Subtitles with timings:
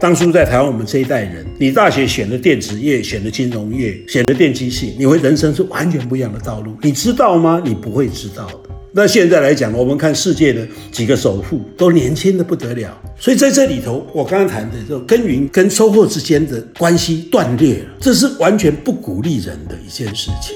[0.00, 6.72] 当初在台湾，我们这一代人，你大学选的电子业，选的金融业，选的电机系，你会人生是完全不一样的道路。
[6.82, 7.60] 你知道吗？
[7.64, 8.60] 你不会知道的。
[8.92, 20.54] 那现在来讲，我们看世界的几个首富都年轻的不得了，所以在这里头，我刚刚谈的这种耕耘跟收获之间的关系断裂了，这是完全不鼓励人的一件事情。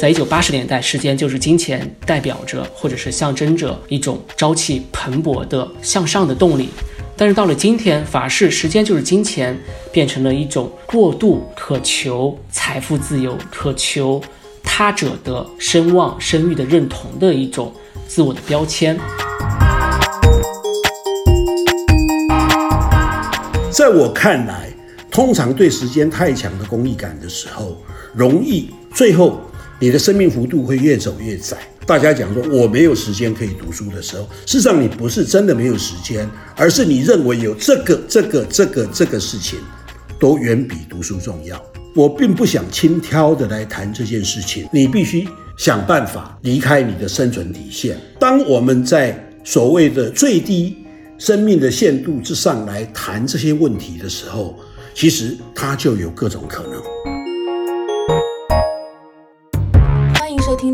[0.00, 6.70] 在一九八十年代，时间就是金钱，代表着或者是象征着一种朝气蓬勃的向上的动力。
[7.18, 9.54] 但是到了今天，法式时间就是金钱，
[9.92, 14.18] 变成了一种过度渴求财富自由、渴求
[14.64, 17.70] 他者的声望、声誉的认同的一种
[18.08, 18.98] 自我的标签。
[23.70, 24.70] 在我看来，
[25.10, 27.76] 通常对时间太强的功利感的时候，
[28.14, 29.38] 容易最后。
[29.82, 31.56] 你的生命幅度会越走越窄。
[31.86, 39.58] 大家讲说我没有时间可以读书的时候，事实上你不是真的没有时间，而是你认为有这个、这个、这个、这个事情，
[40.18, 41.60] 都远比读书重要。
[41.96, 47.98] 我并不想轻佻的来谈这件事情，你必须想办法离开你的生存底线。
[48.18, 50.76] 当我们在所谓的最低
[51.16, 54.54] 生命的限度之上来谈这些问题的时候，
[54.94, 56.99] 其实它就有各种可能。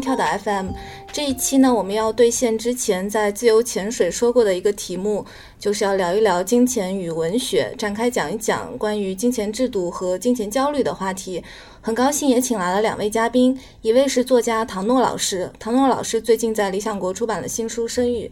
[0.07, 0.69] 跳岛 FM
[1.12, 5.27] 这一期呢，我们要兑现之前在自由潜水说过的一个题目，
[5.59, 11.43] 就是要聊一聊金钱与文学，展开讲一讲关于金钱制度和金钱焦虑的话题。
[11.81, 18.29] 很高兴也请来了两位嘉宾，一位是作家唐诺老师，唐诺老师最近在理想国出版了新书《生育》。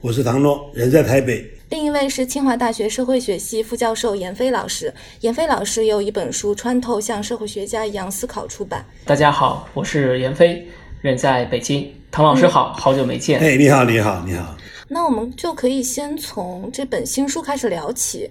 [0.00, 1.44] 我是唐诺，人在台北。
[1.70, 8.86] 另一位是清华大学社会学系副教授闫飞老师，闫飞老师有一本书《穿透像社会学家一样思考》出版。
[9.04, 10.64] 大家好，我是闫飞。
[11.00, 13.38] 人在北京，唐老师好，好久没见。
[13.38, 14.56] 哎，你好，你好，你好。
[14.88, 18.28] 那我们就可以先从这本新书开始聊起。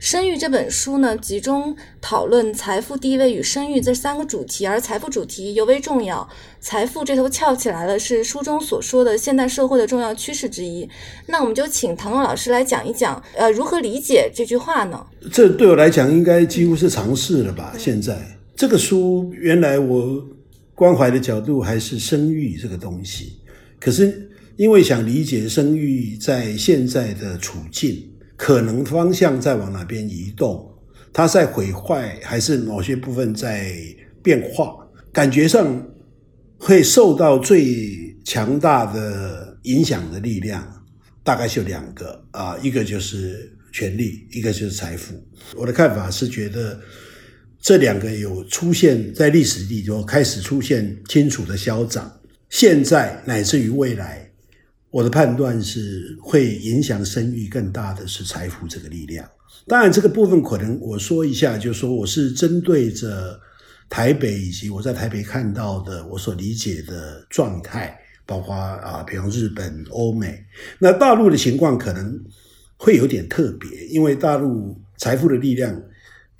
[0.02, 6.28] 《生育》这本书呢，集中讨论财富、地位与生育这三个主题，而财富主题尤为重要。
[6.60, 10.86] 财富这头翘起来了，是书中所说的现代社会的重要趋势之一。
[11.26, 15.06] 那我们就请唐诺老师来讲一讲，呃，如何理解这句话呢？
[15.32, 17.72] 这对我来讲，应该几乎是常识了吧？
[17.78, 18.14] 现在
[18.54, 20.22] 这个书，原来我。
[20.80, 23.38] 关怀的角度还是生育这个东西，
[23.78, 30.66] 可是因为想理解生育在现在的处境，可能方向在往哪边移动，
[31.12, 33.74] 它在毁坏还是某些部分在
[34.22, 34.74] 变化，
[35.12, 35.86] 感觉上
[36.56, 40.66] 会受到最强大的影响的力量，
[41.22, 45.14] 大概就两个啊，一个就是权力，一个就是财富。
[45.54, 46.80] 我的看法是觉得。
[47.60, 52.10] 这两个有出现在历史里头开始出现清楚的消长，
[52.48, 54.30] 现在乃至于未来，
[54.90, 59.28] 我的判断是会影响生育更大的是财富这个力量。
[59.66, 63.38] 当然，这个部分可能我说一下，就是说我是针对着
[63.90, 67.94] 台北以及我在台北看到的我所理解的状态，
[68.24, 70.42] 包括啊，比方日本、欧美，
[70.78, 72.18] 那大陆的情况可能
[72.78, 75.78] 会有点特别，因为大陆财富的力量。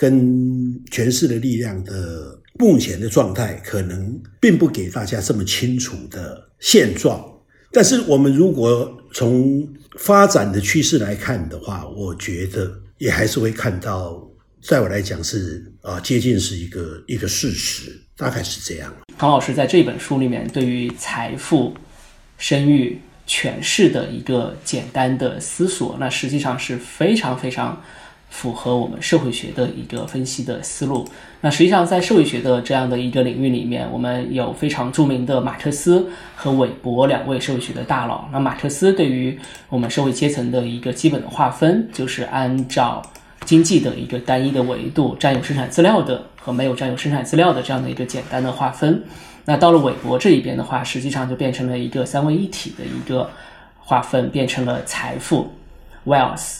[0.01, 7.23] 跟权势的力量的目前的状态，可能并不给大家这么清楚的现状。
[7.71, 9.69] 但是，我们如果从
[9.99, 14.27] 发展的趋势来看的话，我觉得也还是会看到，
[14.63, 18.91] 在我来讲是啊，接近是一个一个事实，大概是这样。
[19.19, 21.75] 唐老师在这本书里面，对于财富、
[22.39, 27.85] 生育、权势的一个简单的思索，那实际上是非常非常。
[28.31, 31.07] 符合我们社会学的一个分析的思路。
[31.43, 38.29] 那实际上，在社会学的这样的一个领域里面，我们有非常著名的马克思和韦伯两位社会学的大佬。
[38.33, 43.03] 那马克思对于我们社会阶层的一个基本的划分，就是按照
[43.45, 49.03] 经济的一个单一的维度，占有生产资料的和没有占有生产资料的这样的一个简单的划分。
[49.47, 53.29] 那到了韦伯这一边的话，实际上就变成了一个三位一体的一个
[53.79, 55.51] 划分，变成了财富
[56.07, 56.60] （wealth）。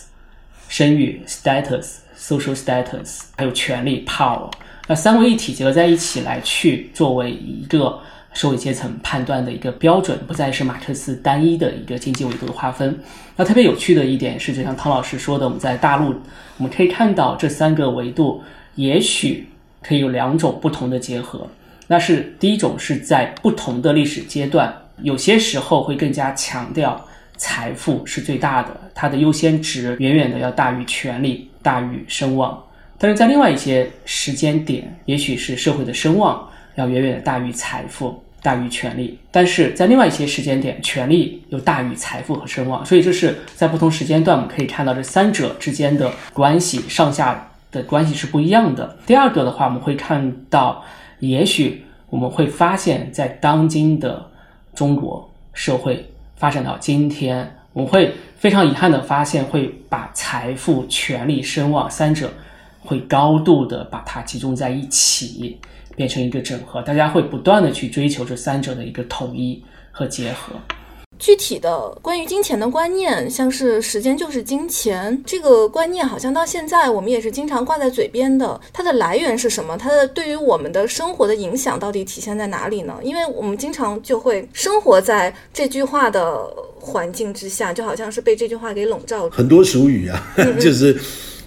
[0.71, 4.49] 生育 status、social status，还有权利 power，
[4.87, 7.99] 那三位一体结合在一起来去作为一个
[8.31, 12.97] 社会阶层判断的一个标准，不再是马克思单一的一个经济维度的划分。
[13.35, 16.15] 那特别有趣的一点是，就像汤老师说的，我们在大陆
[16.55, 18.41] 我们可以看到这三个维度
[18.75, 19.49] 也许
[19.83, 21.45] 可以有两种不同的结合。
[21.87, 27.05] 那是第一种是在不同的历史阶段，有些时候会更加强调。
[27.41, 32.63] 财富是最大的，它的优先值远远的要大于权力，大于声望。
[32.99, 38.23] 但是在另外一些时间点，也许是社会的声望要远远的大于财富。
[38.43, 48.97] 大于权力，但是在另外一些时间点，权力又大于财富和声望，所以这是在不同时间段我们可以看到这三者之间的关系，上下的关系是不一样的。
[49.05, 50.83] 第二个的话，我们会看到，
[51.19, 54.25] 也许我们会发现，在当今的
[54.73, 56.10] 中国社会
[56.41, 62.33] 发展到今天，我会非常遗憾的发现，会把财富、权力、声望三者
[62.79, 65.59] 会高度的把它集中在一起。
[65.93, 69.61] 变成一个整合，大家会不断的去追求这三者的一个统一
[69.91, 70.55] 和结合。
[71.21, 78.59] 具体的关于金钱的观念，像是时间就是金钱这个观念，好像到现在我们也是经常挂在嘴边的。
[78.73, 79.77] 它的来源是什么？
[79.77, 82.95] 它的对于我们的生活的影响到底体现在哪里呢？
[83.03, 86.43] 因为我们经常就会生活在这句话的
[86.79, 89.29] 环境之下，就好像是被这句话给笼罩。
[89.29, 90.27] 很多俗语啊，
[90.59, 90.99] 就是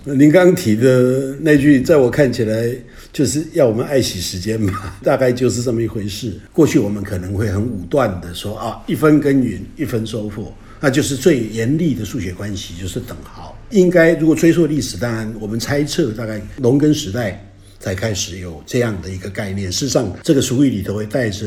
[0.05, 2.73] 您刚提的那句，在我看起来。
[3.15, 6.33] 就是要我们爱惜时间嘛， 大概就是这么一回事。
[6.53, 13.57] 过去我们可能会很武断的说啊，一分耕耘一分收获，那就是最严厉的数学关系，就是等号。
[13.71, 17.41] 应该如果追溯历史，当然我们猜测大概农耕时代
[17.79, 19.71] 才开始有这样的一个概念。
[19.71, 21.47] 事实上，这个俗语里头会带着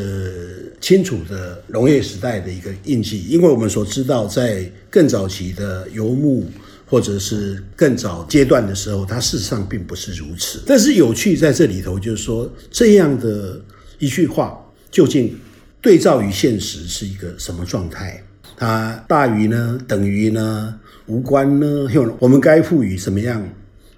[0.80, 6.50] 清楚的农业时代的一个印记，因为我们所知道，在更早期的游牧。
[6.90, 10.64] 或者是更早阶段的时候，它事实上并不是如此。
[10.66, 13.62] 但是有趣在这里头，就是说这样的
[14.00, 14.58] 一句话，
[14.90, 15.38] 究竟
[15.82, 18.24] 对照于现实是一个什么状态？
[18.56, 19.78] 它大于呢？
[19.86, 20.80] 等于呢？
[21.08, 21.88] 无关呢？
[22.20, 23.46] 我们该赋予什么样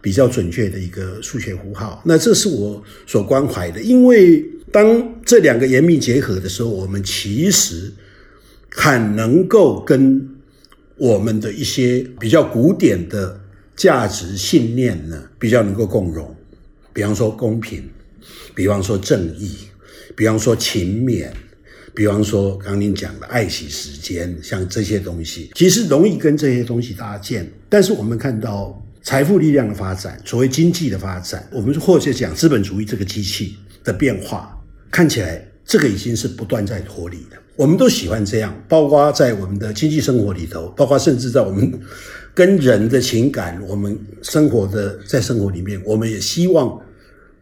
[0.01, 2.01] 比较准确的一个数学符号？
[2.03, 7.91] 那这是我所关怀的，因为当这两个严密结合的时候，我们其实
[8.71, 10.27] 很能够跟。
[10.99, 13.39] 我们的一些比较古典的
[13.73, 16.35] 价值信念呢，比较能够共融，
[16.91, 17.89] 比方说公平，
[18.53, 19.55] 比方说正义，
[20.13, 21.29] 比方说勤勉，
[21.95, 27.49] 比方说刚您讲的爱惜时间，像这些东西，其实容易跟这些东西搭建。
[27.69, 33.55] 但是我们看到财富力量的发展，所谓经济的发展，我们或者讲资本主义这个机器
[33.85, 34.53] 的变化，
[34.91, 37.38] 看起来这个已经是不断在脱离的。
[37.59, 41.69] 我们都喜欢这样，包括在我们的经济生活里头，包括甚至在我们
[42.33, 46.81] 跟人的情感，我们生活的在生活里面，我们也希望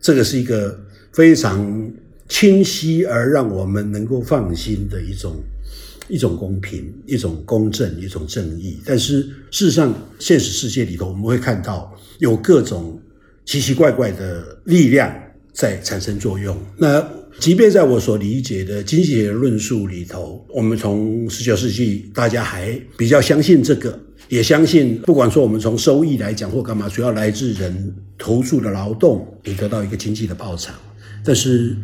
[0.01, 0.75] 这个是一个
[1.13, 1.91] 非常
[2.27, 5.35] 清晰而让我们能够放心的一种
[6.07, 8.81] 一种公平、一种公正、一种正义。
[8.83, 9.21] 但是
[9.51, 12.99] 事实上，现实世界里头，我们会看到有各种
[13.45, 15.13] 奇奇怪怪的力量
[15.53, 16.57] 在产生作用。
[16.75, 17.07] 那
[17.39, 23.97] 即便在我所理解的经济学论述里头，我们从十九世纪大家还比较相信这个，
[24.27, 30.73] 也相信不管说我们从收益来讲或干嘛，主要来自人投注的劳动，你得到一个经济的报偿。
[31.23, 31.77] 但是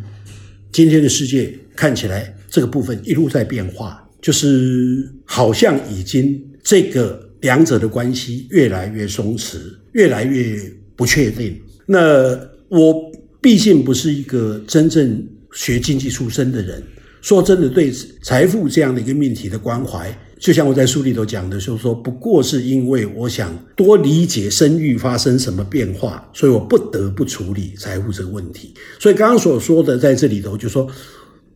[0.72, 9.58] 今天的世界看起来这个部分一路在变化，就是好像已经这个两者的关系越来越松弛，
[9.92, 10.60] 越来越
[10.96, 11.56] 不确定。
[11.86, 12.36] 那
[12.70, 15.24] 我毕竟不是一个真正。
[15.54, 16.84] 学经济出身的人，
[17.22, 17.92] 说真的，对
[18.22, 28.74] 财富这样的一个命题的关怀，就像我在书里头讲的，就是说，不过是因为我想多理解生育发生什么变化，所以我不得不处理财富这个问题。
[29.00, 30.88] 所以刚刚所说的，在这里头，就说，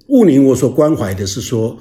[0.08, 1.78] 物宁我所关怀的是说，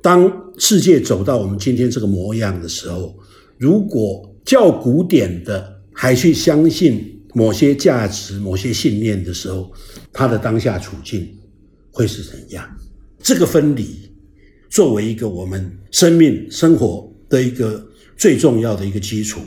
[0.00, 3.14] 当世界走到我们今天这个模样的时候，
[3.58, 7.17] 如果较古典的还去相信。
[7.38, 9.70] 某些价值、某些信念的时候，
[10.12, 11.28] 他的当下处境
[11.92, 12.68] 会是怎样？
[13.22, 14.10] 这个分离
[14.68, 17.80] 作为一个我们生命生活的一个
[18.16, 19.40] 最重要的一个基础。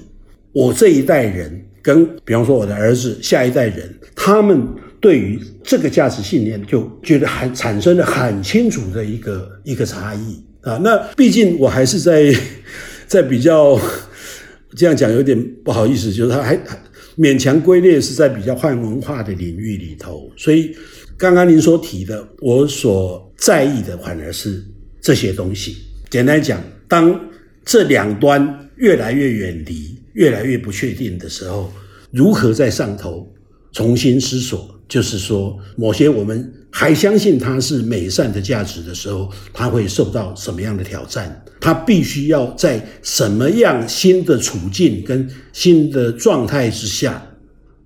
[0.54, 4.66] 我这一代人跟，比方说我的儿子下一代人，他们
[5.02, 10.78] 对于这个价值信念就觉得还产生了很清楚的一个一个差异啊。
[10.78, 12.34] 那毕竟我还是在
[13.06, 13.78] 在比较
[14.78, 16.58] 这样讲有点不好意思，就是他还。
[17.18, 20.75] 勉强归类是在比较泛文化的领域里头，所以
[21.18, 24.63] 刚刚您所提的，我所在意的反而是
[25.01, 25.77] 这些东西。
[26.10, 27.20] 简单讲，当
[27.63, 31.72] 这两端越来越远离、越来越不确定的时候，
[32.12, 33.32] 如何在上头
[33.72, 34.80] 重新思索？
[34.88, 41.44] 就是说，某些我们还相信它是美善的价值的时候，它会受到什么样的挑战？
[41.60, 47.22] 它必须要在什么样新的处境跟新的状态之下，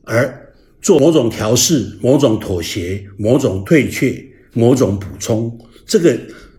[0.04, 4.24] 而做某种调试、某种妥协、某种退却、
[4.54, 5.60] 某种补充？
[5.86, 6.18] 这个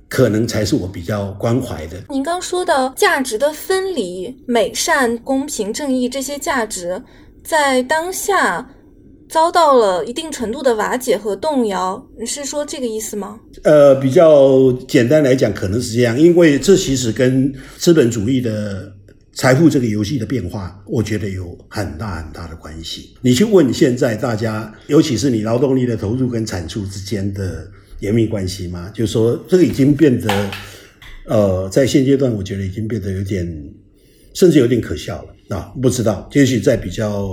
[0.09, 2.03] 可能才是我比较关怀的。
[2.11, 7.03] 您刚说的价值的分离、美善、公平、正义这些价值，
[7.45, 8.69] 在当下。
[9.29, 12.05] 遭到了一定程度的瓦解和动摇。
[12.19, 13.39] 你是说这个意思吗？
[13.65, 18.93] 呃，比较简单来讲，可能是这样，因为这其实跟资本主义的
[19.35, 23.15] 财富这个游戏的变化，我觉得有很大很大的关系。
[23.21, 27.69] 你去问现在大家，尤其是你劳动力的投入跟产出之间的
[28.01, 28.91] 严密关系吗？
[28.95, 30.51] 就是说这个已经变得，
[31.27, 33.47] 呃，在现阶段，我觉得已经变得有点，
[34.35, 35.73] 甚至有点可笑了啊！
[35.83, 37.29] 不知道，也许在比较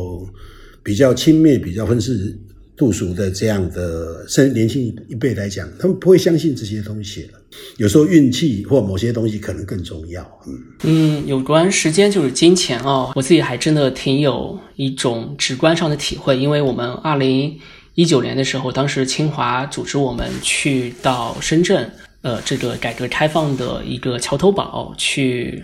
[0.83, 2.37] 比较轻蔑、比较愤世
[2.75, 7.39] 嫉俗的这样的甚年轻一辈来讲，他们不会相信这些东西了。
[7.77, 10.21] 有时候运气或某些东西可能更重要。
[10.47, 17.57] 嗯嗯，有关时间就是金钱哦，我自己还真的挺有一种直观上的体会，因为我们二零
[17.93, 21.89] 一九年的时候，当时清华组织我们去到深圳，
[22.23, 25.63] 呃，这个改革开放的一个桥头堡去，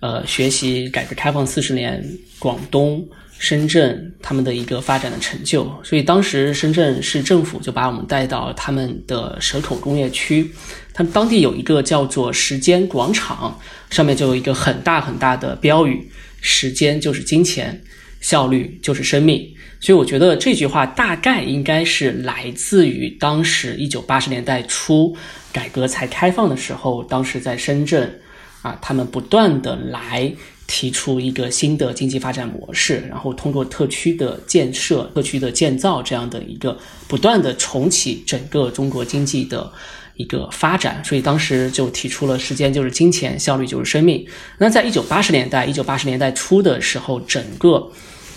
[0.00, 2.06] 呃，学习改革开放四十年
[2.38, 3.04] 广东。
[3.42, 10.48] 深圳他们的一个发展的成就，所以当时深圳市政府就把我们带到他们的蛇口工业区，
[10.94, 13.58] 他们当地有一个叫做“时间广场”，
[13.90, 16.08] 上面就有一个很大很大的标语
[16.40, 17.82] ：“时间就是金钱，
[18.20, 19.44] 效率就是生命。”
[19.80, 25.16] 所以我觉得这句话大概应该是来自于当时一九八十年代初
[25.52, 28.20] 改革才开放的时候，当时在深圳
[28.62, 30.32] 啊，他们不断的来。
[30.74, 39.70] 提出一个新的经济发展模式，然后通过特区的建设、特区的建造这样的一个不断的重启整个中国经济的
[40.16, 44.26] 一个发展，所以当时就提出了“时间就是金钱，效率就是生命”。
[44.56, 47.92] 那在一九八十年代、一九八十年代初的时候，整个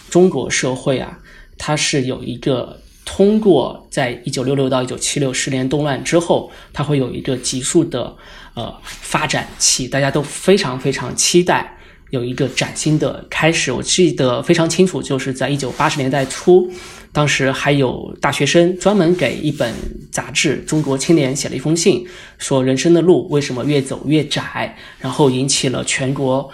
[0.10, 1.18] 中国社会啊，
[1.58, 8.14] 它是有一个通过在一九六六到一九七六十年动乱之后，它会有一个急速的
[8.56, 11.75] 呃发展期，大家都非常非常期待。
[12.16, 16.72] 有一个崭新的开始，我记得非常清楚，就是在一九八十年代初，
[17.12, 19.74] 当时还有大学生专门给一本
[20.12, 22.08] 杂志《中国青年》写了一封信，
[22.38, 26.50] 说人生的路为什么越走越窄，然后引起了全国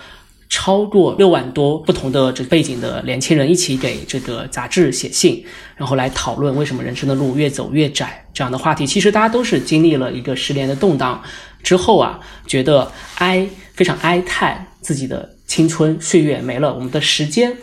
[0.49, 5.43] 超过六万多不同的这背景的年轻人一起给这个杂志写信，
[5.77, 8.85] 然后来讨论为什么人生的路越走越窄这样的话题。
[8.85, 11.21] 其实大家都是经历了一个十年的动荡
[11.63, 15.37] 之后啊，觉得哀非常哀叹自己的。
[15.51, 17.53] 青春岁月没了，我们的时间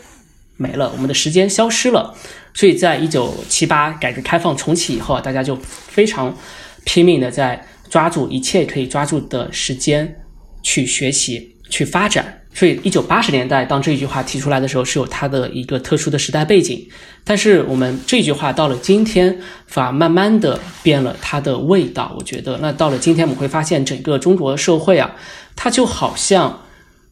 [0.59, 2.14] 没了，我们的时间消失了。
[2.52, 6.37] 所以在一九七八改革开放重启以后啊，大家就非常
[6.85, 10.21] 拼命的在抓住一切可以抓住的时间
[10.62, 12.42] 去学习、去发展。
[12.52, 16.87] 所以一九八十年代当这句话提出来的时候，是有它的一个特殊的时代背景。
[17.25, 19.35] 但是我们这句话到了今天，
[19.66, 22.14] 反而慢慢的变了它的味道。
[22.18, 25.16] 我觉得，那到了今天，我们会发现整个中国社会啊，
[25.57, 26.64] 它就好像。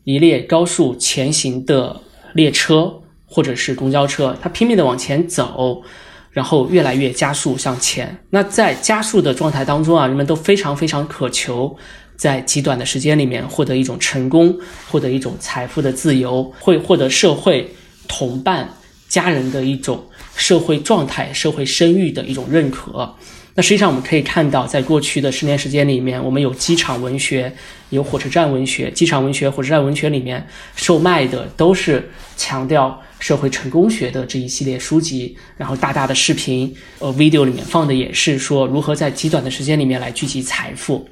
[0.06, 2.00] 一列高速前行的
[2.32, 2.94] 列车
[3.26, 5.82] 或者是公交车，它拼命的往前走，
[6.30, 8.16] 然后越来越加速向前。
[8.30, 11.76] 那在加速的状态当中啊，人们都非常非常渴求
[12.14, 14.56] 在极短的时间里面获得一种成功，
[14.88, 17.68] 获得一种财富的自由，会获得社会
[18.06, 18.72] 同伴、
[19.08, 20.04] 家人的一种
[20.36, 23.12] 社会状态、社会声誉的一种认可。
[23.58, 27.50] 那实际上我们可以看到，在过去的十年时间里面，我们有机场文学，
[27.88, 28.90] 有火车站文学。
[28.90, 41.08] 机场文学、火车站文学里面售卖的都是强调社会成功学的这一系列书籍，然后大大的视频，呃，video 里面放的也是说如何在极短的时间里面来聚集财富。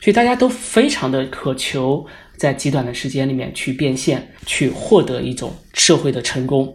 [0.00, 6.72] 所以大家都非常的渴求在极短的时间里面去变现，去获得一种社会的成功。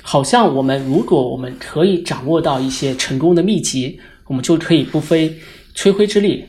[0.00, 3.98] 好像我们如果我们可以掌握到一些成功的秘籍。
[4.30, 5.36] 我们就可以不费
[5.74, 6.44] 吹灰之力，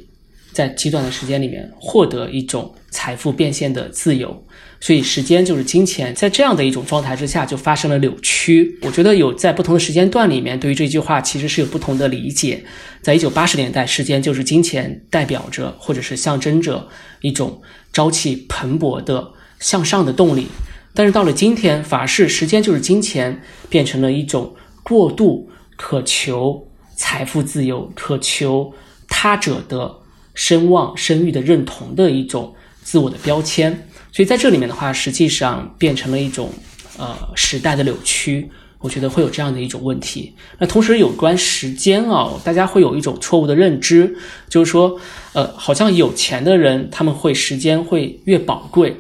[0.53, 4.45] 在极短的时间里面获得一种财富变现的自由。
[4.79, 6.13] 所以，时间就是金钱。
[6.13, 8.77] 在这样的一种状态之下，就发生了扭曲。
[8.83, 12.63] 我觉得有在不同的时间段里面，对于这句话其实是有不同的理解。
[13.01, 16.87] 在一九八十年代，时间就是金钱，代表着或者是象征着
[17.21, 20.45] 一种朝气蓬勃的向上的动力。
[20.93, 26.67] 但是到了今天，反而是时间就是金钱，变成了一种过度渴求。
[27.01, 28.71] 财富自由，渴求
[29.07, 29.91] 他者的
[30.35, 32.53] 声望、声誉的认同的一种
[32.83, 36.53] 自我的标签，所以在这里面的话，实际上变成了一种
[36.99, 38.47] 呃时代的扭曲。
[38.79, 40.33] 我觉得会有这样的一种问题。
[40.59, 44.15] 那同时有关时间啊，大家会有一种错误的认知，
[44.47, 44.99] 就是说，
[45.33, 48.95] 呃，好像有钱的人他们会时间会越宝贵，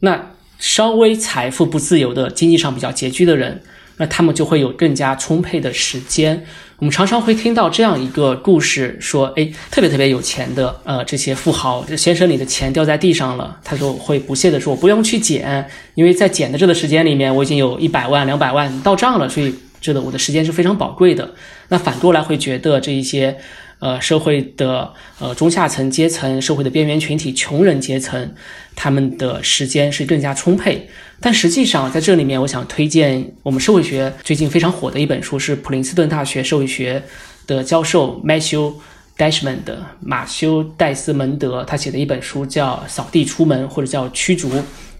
[0.00, 3.62] 那稍微财富不自由的、经济上比较拮据的人，
[3.98, 6.44] 那他们就会有更加充沛的时间。
[6.78, 21.34] 我们常常会听到这样一个故事，说，哎，特别特别有钱的，呃，这些富豪，先生，你的钱掉在地上了，他就会不屑地说，我不用去捡，因为在捡的这个时间里面，我已经有一百万、两百万到账了，所以觉得我的时间是非常宝贵的。
[21.68, 23.36] 那反过来会觉得这一些。
[23.78, 28.32] 呃，社会的呃中下层阶层、社会的边缘群体、穷人阶层，
[28.74, 30.88] 他们的时间是更加充沛。
[31.20, 37.02] 但实际上，在这里面，我想推荐我们社会学最近非常火的一本书，是普林斯顿大学社会学
[37.46, 38.74] 的教授 Matthew
[39.16, 44.50] Dashman 的马修戴斯蒙德他写的一本书，叫《扫地出门》或者叫《驱逐》。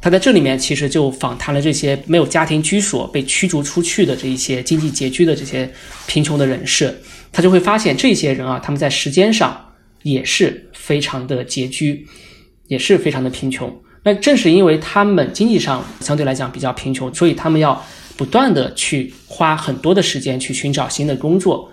[0.01, 5.71] 他在这里面其实就访谈了这些没有家庭居所、被驱逐出去的这一些经济拮据的这些
[6.07, 6.95] 贫穷的人士。
[7.33, 12.07] 他就会发现这些人啊，他们在时间上也是非常的拮据，
[12.69, 13.71] 也是非常的贫穷。
[14.07, 17.85] 那正是因为他们经济上相对来讲比较贫穷，所以他们要
[18.17, 21.69] 不断的去花很多的时间去寻找新的工作，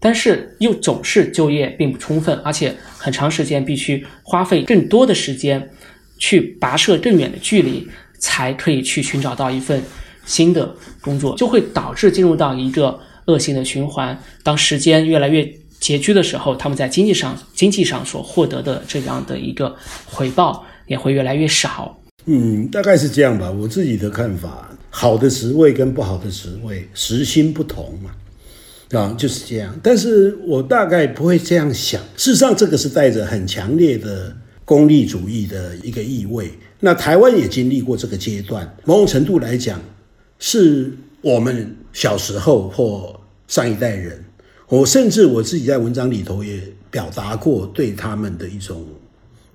[0.00, 5.70] 但是又总是就业并不充分，而且很长时间必须花费更多的时间
[6.18, 7.88] 去跋涉更远的距离，
[8.18, 9.80] 才可以去寻找到一份
[10.24, 13.00] 新的工作，就会导致进入到一个。
[13.28, 14.16] 恶性的循环。
[14.44, 15.42] 当时间越来越
[15.80, 19.74] 拮据的时候，他们在经济上、经济上所获得的这样的一个
[20.06, 21.98] 回报也会越来越少。
[22.24, 23.50] 嗯，大概是这样吧。
[23.50, 28.10] 我自己的看法，好的职位跟不好的职位，时薪不同嘛，
[28.98, 29.78] 啊，就是这样。
[29.82, 32.00] 但是我大概不会这样想。
[32.16, 36.50] 事实上，这个是带着很强烈的功利主义的一个意味。
[36.80, 39.80] 那台湾也经历过这个阶段，某种程度来讲，
[40.38, 41.76] 是我们。
[41.96, 44.22] 小时候或上一代人，
[44.68, 48.84] 我甚至我自己在文章里头也表达过对他们的一种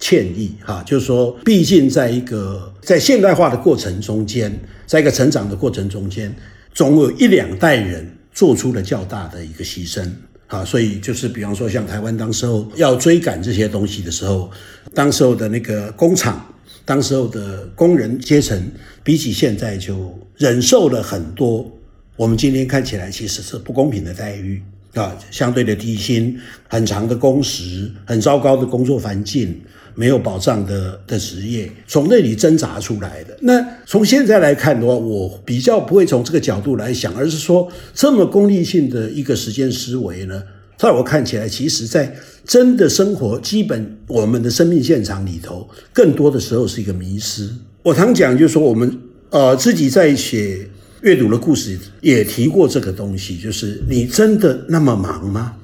[0.01, 4.51] 歉意，哈，就是说，毕竟在一个在现代化的过程中间，
[4.85, 6.35] 在一个成长的过程中间，
[6.73, 10.05] 总有一两代人做出了较大的一个牺牲，
[10.47, 14.49] 啊，所以就是比方说，像台湾当时候要追赶这些东西的时候，
[14.95, 16.43] 当时候的那个工厂，
[16.83, 18.59] 当时候的工人阶层，
[19.03, 21.71] 比起现在就忍受了很多。
[22.17, 24.61] 我们今天看起来其实是不公平的待遇
[24.93, 26.37] 啊，相对的低薪、
[26.67, 29.59] 很长的工时、很糟糕的工作环境、
[29.95, 33.37] 没有保障的的职业，从那里挣扎出来的。
[33.41, 40.41] 那从现在来看的话，我比较不会从这个角度来想，而是说这么功利性的一个时间思维呢，
[40.77, 47.49] 在我看起来，其实在真的生活基本我们的生命现场里头，更多的时候是一个迷失。
[47.83, 48.99] 我常讲，就是说我们
[49.29, 50.67] 呃自己在写。
[51.01, 55.55] 阅读的故事也提过这个东西，就是你真的那么忙吗？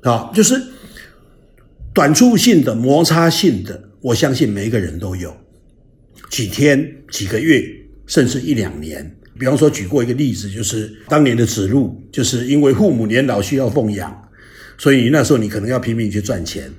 [0.00, 0.60] 啊，就是
[1.94, 5.34] 短促性的、摩擦性的，我相信每一个人都有
[6.28, 7.64] 几天、几个月，
[8.06, 9.08] 甚至一两年。
[9.38, 14.12] 比方说，举过一个例子，就是当年的子路，就是因为父母年老需要奉养，
[14.76, 16.70] 所以那时候你可能要拼命去赚钱。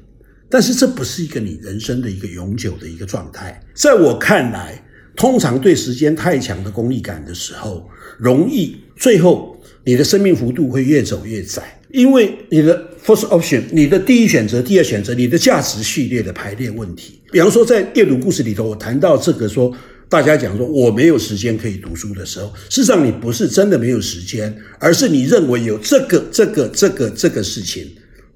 [0.49, 4.81] 但是这不是一个你人生的一个永久的一个状态，在我看来。
[5.17, 17.19] 通常对时间太强的功利感的时候，容易最后你的生命幅度会越走越窄，因为你的 first option，你的第一选择、第二选择，你的价值序列的排列问题。
[17.31, 19.71] 比方说，在阅读故事里头，我谈到这个说，
[20.09, 27.87] 大家讲说我没有时间可以读书的时候，事实上你不是真的没有时间，而是你认为有这个、这个、这个、这个事情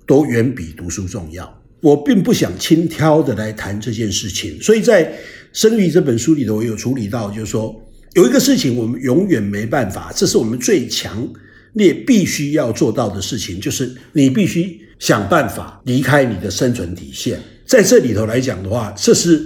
[0.06, 1.62] 都远比读书重要。
[1.82, 5.14] 我并不想轻佻的来谈这件事情，所以在。
[5.52, 7.76] 生育这本书里头，我有处理到，就是说
[8.14, 11.28] 有一个事情，我们永远没办法，这是我们最强
[11.74, 17.40] 你也必须要做到的事情，就是你必须想办法离开你的生存底线。
[17.66, 19.42] 在这里头来讲的话，这是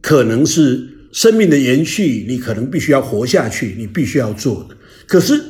[0.00, 4.76] 可能是生命的延续，你可能必须要活下去，你必须要做的。
[5.06, 5.40] 可是，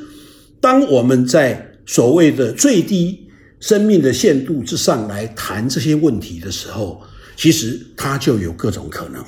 [0.61, 3.27] 当我们在所谓的最低
[3.59, 7.01] 生命的限度之上来谈这些问题的时候，
[7.37, 9.25] 其实它就有各种可能。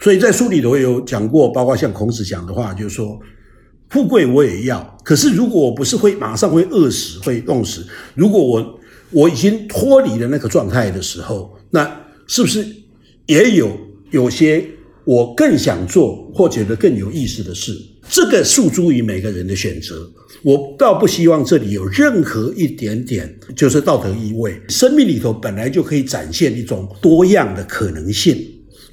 [0.00, 3.18] 所以在书里头有讲过，包括像孔子讲的话，就是说，
[3.90, 12.66] 富贵我也要，可是如果我不是会马上会饿死、会冻死，如果我我已经脱离了那个状态的时候，那是不是
[13.26, 13.70] 也有
[14.10, 14.64] 有些
[15.04, 17.72] 我更想做或觉得更有意思的事？
[18.08, 20.10] 这个诉诸于每个人的选择。
[20.42, 24.60] 我倒不希望这里有任何一点点就是道德意味。
[24.68, 28.36] 生命里头本来就可以展现一种多样的可能性。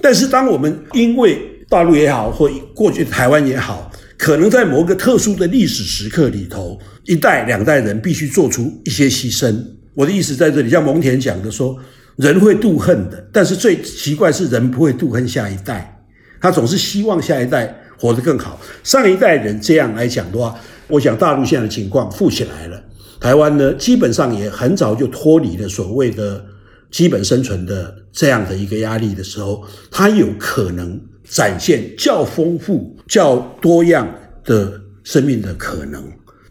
[0.01, 3.90] 但是，当我们因为大陆也好，或过去台湾也好，
[4.21, 9.51] 可能在某个特殊的历史时刻里头，一代两代人必须做出一些牺牲。
[9.95, 11.75] 我的意思在这里，像蒙恬讲的说，
[12.17, 15.99] 人会妒恨的，但是最奇怪是人不会妒恨下一代，
[16.39, 18.61] 他总是希望下一代活得更好。
[18.83, 20.55] 上一代人这样来讲的话，
[20.87, 22.79] 我想大陆现在的情况富起来了，
[23.19, 26.45] 台湾呢基本上也很早就脱离了所谓的。
[26.91, 30.99] 基本生存的这样的一个压力的时候，他有可能
[31.31, 34.07] 展现较丰富、较多样
[34.43, 36.03] 的生命的可能。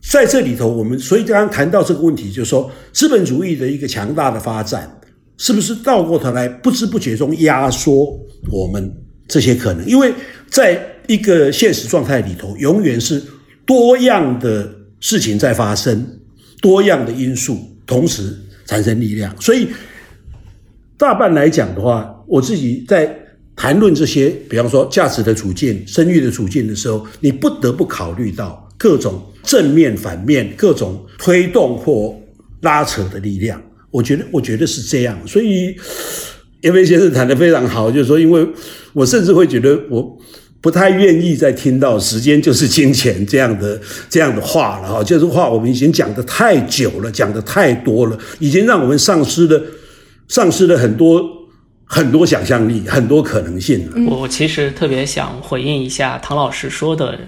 [0.03, 4.91] 在这里头，我们所以刚刚谈到这个问题，就是说资本主义的一个强大的发展，
[5.37, 8.19] 是不是倒过头来不知不觉中压缩
[8.51, 8.91] 我们
[9.29, 9.87] 这些可能？
[9.87, 10.13] 因为
[10.49, 13.23] 在一个现实状态里头，永远是
[13.67, 14.67] 多样的
[15.01, 16.19] 事情在发生，
[16.63, 19.69] 多样的因素同时产生力量，所以
[20.97, 23.20] 大半来讲的话，我自己在
[23.61, 32.19] 谈论这些，比方说价值的处境、生育的处境的时候，你不得不考虑到各种正面、反面、各种推动或
[32.63, 33.61] 拉扯的力量。
[33.91, 35.19] 我觉得，我觉得是这样。
[35.27, 35.77] 所以，
[36.63, 38.49] 叶飞先生谈的非常好，就是说，因为
[38.95, 40.19] 我甚至会觉得，我
[40.63, 45.05] 不太愿意再听到“时间就是金钱”这样的这样的话了哈。
[45.05, 49.63] 就是话，我们已经讲的太久了，讲的太多了，已经让我们丧失了
[50.29, 51.23] 丧失了很多
[51.93, 53.97] 很多想象力，很多可能性了。
[54.09, 57.19] 我我其实特别想回应一下唐老师说的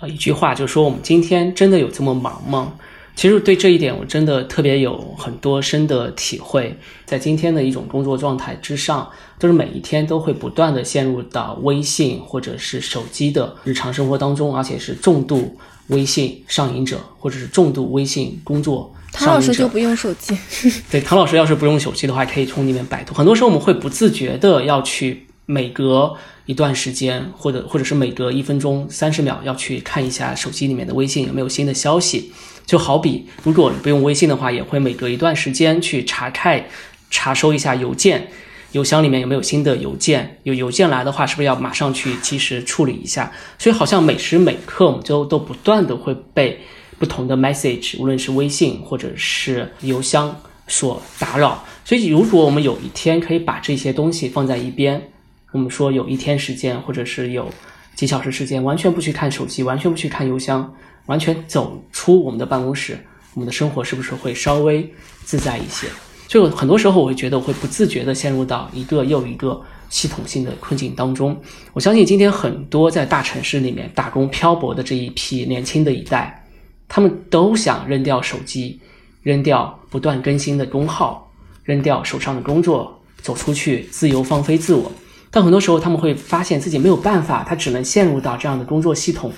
[0.00, 2.74] 呃一句话，就是说我们今天真的有这么忙吗？
[3.16, 6.78] 其实对这一点，我真的特别有很多深的体会。
[7.04, 20.36] 在今天的一种工作状态之上，就是每一天都会不断的陷入到微信或者是手机的日常生活当中，而且是重度微信上瘾者，或者是重度微信工作唐老师就不用手机。
[20.90, 23.16] 对，唐老师要是不用手机的话，可以从里面摆脱。
[23.16, 26.14] 很多时候我们会不自觉的要去每隔
[26.44, 32.32] 一段时间，或者或者是每隔一分钟、三十秒要去看一下手机里面的微信有没有新的消息。
[32.66, 36.64] 就好比，如果你不用微信的话，也会每隔一段时间去查看、
[37.10, 38.28] 查收一下邮件，
[38.72, 40.40] 邮箱里面有没有新的邮件？
[40.42, 43.30] 有邮件来的话，是不是要马上去及时处理一下？
[43.56, 46.60] 所以好像每时每刻，我们就都不断的会被
[46.98, 50.34] 不同的 message，无论是微信或者是邮箱
[50.68, 51.64] 所打扰。
[51.84, 55.10] 所以，如果我们有一天可以把这些东西放在一边，
[55.52, 57.48] 我们说有一天时间，或者是有
[57.94, 60.74] 几小时时间，完全不去看手机，完全不去看邮箱。
[61.06, 62.98] 完全走出我们的办公室，
[63.34, 65.86] 我们的生活是不是会稍微自在一些？
[66.26, 71.40] 就很多时候，我会觉得我会不自觉地陷入到一个又一个系统性的困境当中。
[71.72, 76.44] 我相信今天很多在大城市里面打工漂泊的这一批年轻的一代，
[76.88, 78.80] 他们都想扔掉手机，
[79.22, 81.32] 扔掉不断更新的工号，
[81.64, 84.92] 扔掉手上的工作，走出去自由放飞自我。
[85.30, 89.32] 但很多时候，他们会发现自己没有办法，他只能陷入到这样的工作系统。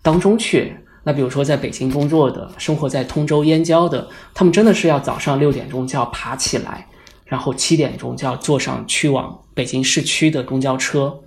[0.00, 6.86] 当中去，那比如说在北京工作的，生活在通州燕郊的，他们真的是要早上六点钟就要爬起来，
[7.24, 11.20] 然后七点钟就要坐上去往北京市区的公交车，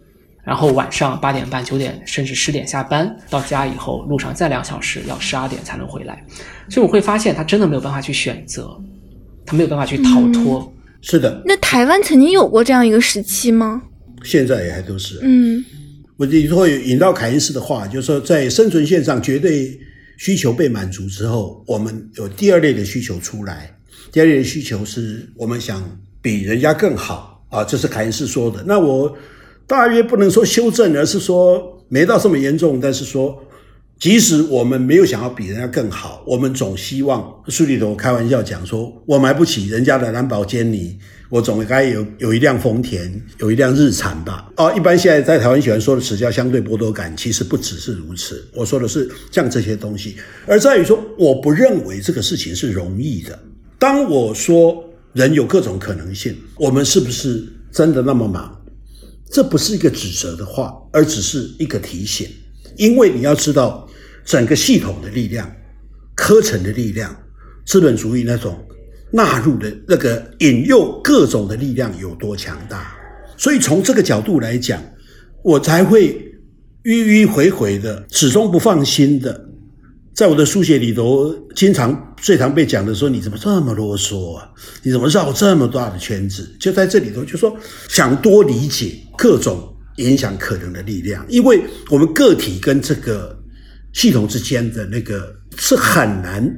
[0.46, 6.24] 然后晚上八点半、九点甚至十点下班，到家以后路上再两小时，要十二点才能回来。
[6.70, 8.70] 所以我会发现，他真的没有办法去选择，
[9.46, 10.72] 他没有办法去逃脱。
[11.02, 11.42] 是的。
[11.46, 13.82] 那台湾曾经有过这样一个时期吗？
[14.24, 15.20] 现在也还都是。
[15.24, 15.66] 嗯。
[16.18, 19.78] 我就会引到凯恩斯的话，就是说，在生存线上绝对
[20.18, 23.70] 需求被满足之后，我们有第二类的需求出来。
[24.14, 25.84] 第二类的需求是我们想
[26.22, 28.64] 比人家更好啊，这是凯恩斯说的。
[28.66, 29.14] 那我
[29.68, 33.42] 大约不能说修正，而是说没到这么严重，但是说，
[34.00, 40.98] 即使我们没有想要比人家更好，我们总希望书里头开玩笑讲说，我买不起人家的蓝宝坚尼。
[41.28, 44.48] 我总该有有一辆丰田，有一辆日产吧？
[44.58, 48.48] 哦，一般现在在台湾喜欢说的词叫相对剥夺感，其实不只是如此。
[48.54, 53.38] 我说的是像这些东西，而在于说，我不认为这个事情是容易的。
[53.80, 54.82] 当我说
[55.14, 58.56] 人有各种可能性，我们是不是真的那么忙？
[59.32, 62.28] 这不是一个指责的话，而只是一个提醒。
[62.78, 63.88] 因为你要知道，
[64.24, 65.52] 整个系统的力量、
[66.16, 67.16] 科层的力量、
[67.66, 68.58] 资本主义那种。
[69.12, 72.98] 纳入的那个引诱各种的力量有多强大，
[73.38, 74.84] 所以从这个角度来讲，
[75.42, 76.36] 我才会
[76.84, 79.45] 迂迂回回的，始终不放心的，
[80.16, 84.50] 在我的书写里头，经常最常被讲的说：“你怎么这么啰嗦啊？
[84.82, 87.54] 你怎么绕这么大的圈子？”就在这里头，就说
[87.90, 93.38] 想多理解各种影响可能的力量，因为我们个体跟这个
[93.92, 96.50] 系统之间的那个是很难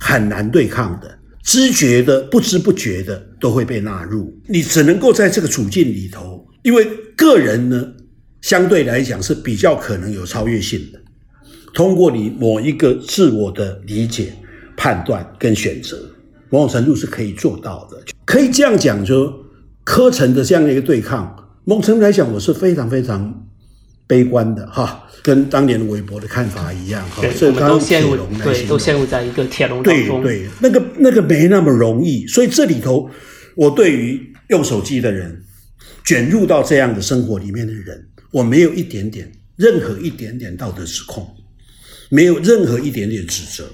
[0.00, 1.16] 很难对抗的。
[1.44, 6.84] 知觉的、不知不觉的都会被纳入，你只能够在这个处境里头，因为
[7.16, 7.86] 个人呢，
[8.42, 11.00] 相对来讲是比较可能有超越性的。
[11.76, 14.32] 通过你某一个自我的理解、
[14.78, 15.96] 判断跟选择，
[16.48, 18.02] 某种程度是可以做到的。
[18.24, 19.30] 可以这样讲，就
[19.84, 23.42] 科层的这样的一个对抗，某种程度来讲，我是非常非常。
[24.08, 30.22] 悲观的哈，跟当年的韦伯的看法一样哈，这刚都陷入对，都陷入在一个铁笼当中。
[30.22, 33.10] 对对，那个那个没那么容易，所以这里头，
[33.56, 35.42] 我对于用手机的人，
[36.04, 41.28] 卷入到这样的生活里面的人，我没有一点点任何一点点道德指控，
[42.08, 43.68] 没有任何一点点指责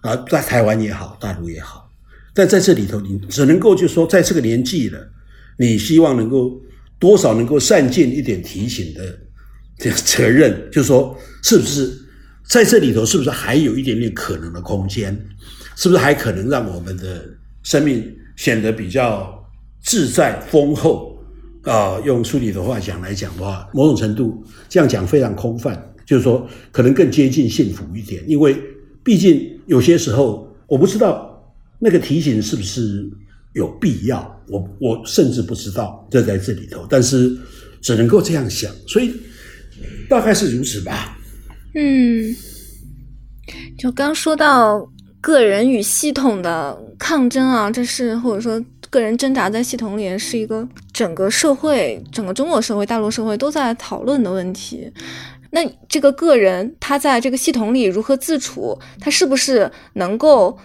[0.00, 1.90] 啊，在台湾也好，大陆也好，
[2.32, 4.98] 但在这里头，你只能够就说，在这个年纪了，
[5.58, 6.60] 你希望能够
[6.98, 9.18] 多少能够善尽一点提醒的
[9.78, 11.92] 这个责任，就说是不是
[12.46, 15.14] 在这里头，是不是还有一点点可能的空间？
[15.76, 17.24] 是不是还可能让我们的
[17.62, 19.32] 生命显得比较
[19.82, 21.16] 自在丰厚？
[21.62, 28.56] 啊，用书里的话讲来讲的话，某种程度这样讲非常空泛，就是说可能更接近幸福一点，因为
[29.04, 33.06] 毕竟有些时候我不知道那个提醒是不是
[33.52, 37.36] 有必要，我我甚至不知道这在这里头，但是
[37.82, 39.12] 只能够这样想，所以
[40.08, 41.18] 大概是如此吧。
[41.74, 42.34] 嗯，
[43.78, 44.90] 就刚说到
[45.20, 48.64] 个人与系统的抗争啊，这是或者说。
[48.90, 54.90] 个人挣扎在系统里是一个整个社会、整个中国社会、大陆社会都在讨论的问题。
[55.50, 58.78] 那这个个人他在这个系统里如何自处？
[59.00, 60.58] 他是不是能够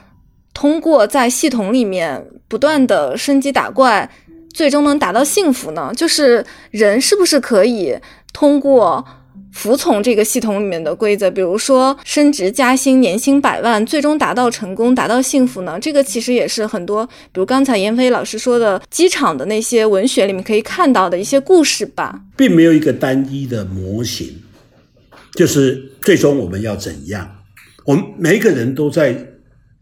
[0.53, 4.09] 通过在系统里面不断的升级打怪，
[4.53, 5.91] 最终能达到幸福呢？
[5.95, 7.97] 就是人是不是可以
[8.33, 9.05] 通过？
[9.53, 15.77] 服从这个系统里面的规则，比如说升职加薪、年薪百万，最终达到成功、达到幸福呢？
[15.79, 22.21] 这个其实也是很多，比如刚才闫飞老师说的机场的那些文学里面可以看到的一些故事吧。
[22.35, 24.41] 并没有一个单一的模型，
[25.35, 27.29] 就是最终我们要怎样？
[27.85, 29.33] 我们每一个人都在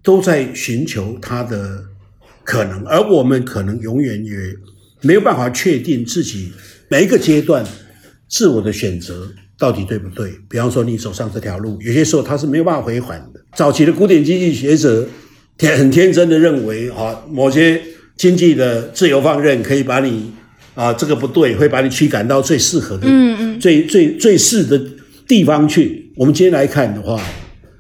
[0.04, 1.84] 都在寻求他的
[2.44, 4.32] 可能，而我们可能永远也
[5.02, 6.52] 没有办法确定自己
[6.90, 7.66] 每一个阶段
[8.28, 9.32] 自我的选择。
[9.60, 10.32] 到底对不对？
[10.50, 13.40] 比方说，你走上这条路，有些时候它是没有办法回缓的。
[13.56, 15.08] 早期的古典经济学者
[15.56, 17.80] 天很天真的认为，啊，某些
[18.18, 20.32] 经济的自由放任可以把你
[20.74, 24.82] 啊，这个不对，会把你驱赶到最适合的、嗯嗯，最最最适的
[25.32, 26.12] 地方去。
[26.18, 27.18] 我们今天来看的话，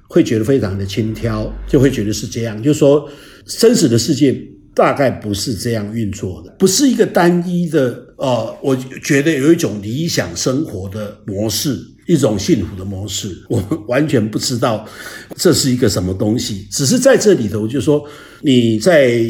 [0.07, 2.63] 会觉得非常的轻佻，就会觉得是这样。
[2.63, 3.09] 就是说，
[3.45, 4.33] 真实的世界
[4.73, 8.05] 大概不是这样运作的，不是一个单一的。
[8.15, 14.87] 呃，我觉得有一种理想生活的模式，一种幸福的模式，我完全不知道
[15.35, 16.65] 这是一个什么东西。
[16.71, 18.01] 只是在这里头，就是说
[18.41, 19.21] 你在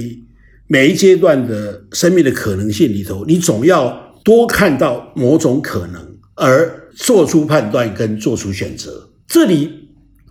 [0.68, 6.00] 每一阶段的生命的可能性里头，你总要多看到某种可能，
[6.36, 9.10] 而做出判断跟做出选择。
[9.28, 9.70] 这里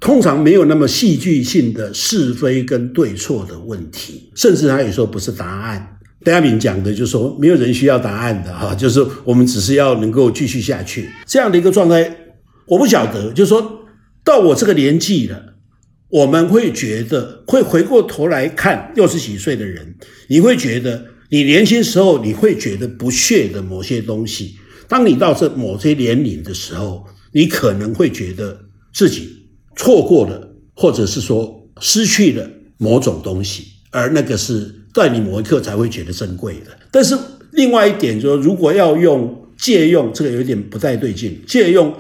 [0.01, 5.97] 通常没有那么戏剧性的是非跟对错的问题，甚至他有时候不是答案。
[6.23, 12.15] 戴亚敏讲的，就是说没有人需要答案的哈，就是我们只是要能够继续下去这样的一个状态。
[12.67, 13.81] 我不晓得，就是说
[14.23, 15.55] 到我这个年纪了，
[16.09, 19.97] 我们会觉得会回过头来看六十几岁的人，
[20.29, 24.57] 你会觉得你年轻时候你会觉得不屑的某些东西，
[24.91, 28.61] 当你到这某些年龄的时候，你可能会觉得
[28.93, 29.31] 自己
[29.75, 34.75] 错过了，或者是说失去了某种东西，而那个是。
[34.93, 37.17] 在你某一刻才会觉得珍贵的，但是
[37.53, 41.95] 另外一点说，如果要用借用这个有点不太对劲，借用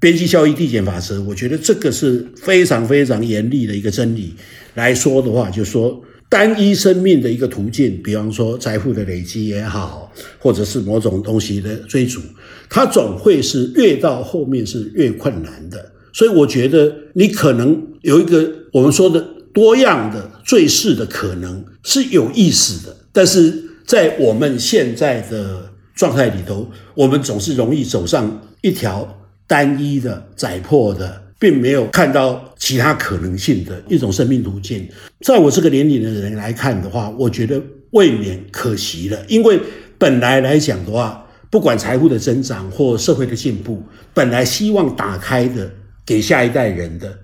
[0.00, 4.34] 边际效益递减法则，我觉得这个是非常非常严厉的一个真理
[4.74, 12.20] 来说的话，就说单一生命的一个途径，比方说财富的累积也好，或者是某种东西的追逐，
[12.68, 15.92] 它总会是越到后面是越困难的。
[16.12, 19.34] 所以我觉得你可能有一个我们说的。
[19.50, 23.52] 多样的最适的可能是有意思的，但是
[23.84, 34.88] 在我们现在的状态里头，我们总是容易走上一条单一的、窄迫的，并没有看到其他可能性的一种生命途径。
[35.20, 39.60] 在我这个年龄的人来看的话，我觉得未免可惜了，因为
[39.96, 45.70] 本来来讲的话，不管财富的增长或社会的进步，本来希望打开的
[46.04, 47.16] 给下一代人的。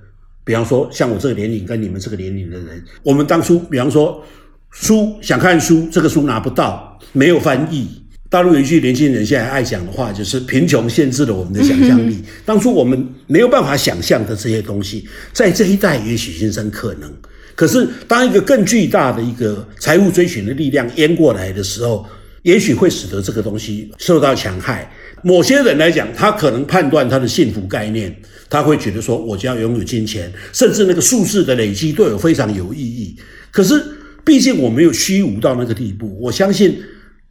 [0.44, 4.22] 比方说，像我这个年龄跟你们这个年龄的人，我们当初，比方说，
[4.70, 8.03] 书想看书，这个书拿不到，没有翻译。
[8.34, 12.16] 大陆有一句年轻人现在爱讲的话，就是“贫穷限制了我们的想象力”。
[12.44, 17.08] 当初我们没有办法想象的这些东西，在这一代也许形成可能。
[17.54, 22.04] 可是，当一个更巨大的一个财务追寻的力量淹过来的时候，
[22.42, 24.92] 也许会使得这个东西受到强害。
[25.22, 28.12] 某些人来讲，他可能判断他的幸福概念。
[28.50, 33.14] 他会觉得说，我就要拥有金钱，甚至那个数字的累积对我非常有意义。
[33.52, 33.80] 可是，
[34.24, 36.18] 毕竟我没有虚无到那个地步。
[36.20, 36.76] 我相信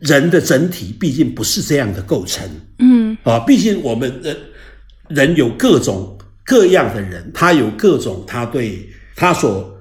[0.04, 2.48] 人的整体毕竟不是这样的构成。
[2.80, 4.38] 嗯，啊，毕竟我们人
[5.10, 9.76] 人有各种各样的人，他有各种他对他所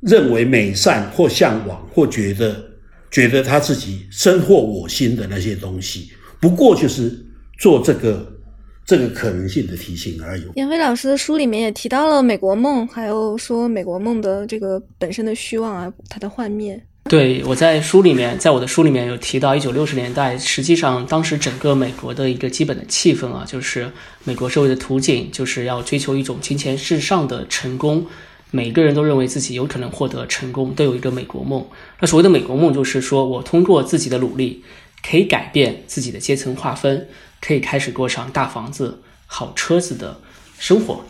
[0.00, 2.64] 认为美善或向往或觉得
[3.10, 6.10] 觉得他自己深获我心的那些东西。
[6.40, 7.24] 不过就是
[7.58, 8.32] 做这个。
[8.88, 10.44] 这个可能性的提醒而已。
[10.54, 16.80] 闫飞老师的书里面也提到了美国梦，还有说美国梦的这个本身的虚妄啊，它的幻灭。
[17.08, 23.92] 对，我在书里面，在我的书里面有提到，一九六十年代，实际上当时整个美国的一个基本的气氛啊，就是
[24.24, 28.04] 美国社会的图景，就是要追求一种金钱至上的成功，
[28.50, 31.64] 每个人都认为自己有可能获得成功，都有一个美国梦。
[32.00, 34.64] 那所谓的美国梦，就是说我通过自己的努力，
[35.08, 37.08] 可以改变自己的阶层划分，
[37.40, 40.20] 可以开始过上大房子、好车子的
[40.58, 41.04] 生活，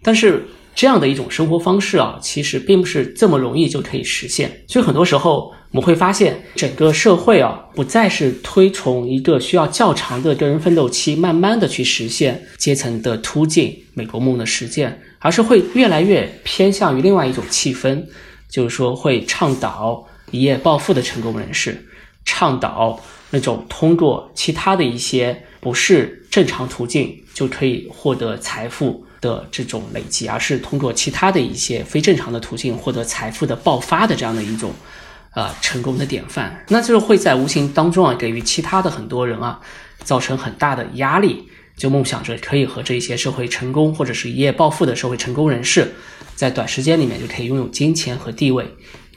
[0.00, 0.44] 但是。
[0.74, 4.64] 这样的一种生活方式啊，其实并不是这么容易就可以实现。
[4.66, 18.04] 所以很多时候我们会发现，整个社会啊，不再是推崇一个需要较长的个人奋斗期，慢慢的去实现阶层的突进、美国梦的实践，而是会越来越偏向于另外一种气氛，
[18.48, 21.86] 就是说会倡导一夜暴富的成功人士，
[22.24, 29.04] 倡导那种通过其他的一些不是正常途径就可以获得财富。
[29.24, 34.70] 的这种累积，而是通过其他的一些非正常的途径获得财富的爆发的这样的一种，
[35.32, 39.58] 呃，成功的典范，那就是会在无形当中啊，给予其他的很多人啊，
[40.02, 45.90] 造成很大的压力，就梦想着可以和这些社会成功或者是一夜暴富的社会成功人士，
[46.34, 48.68] 在短时间里面就可以拥有金钱和地位。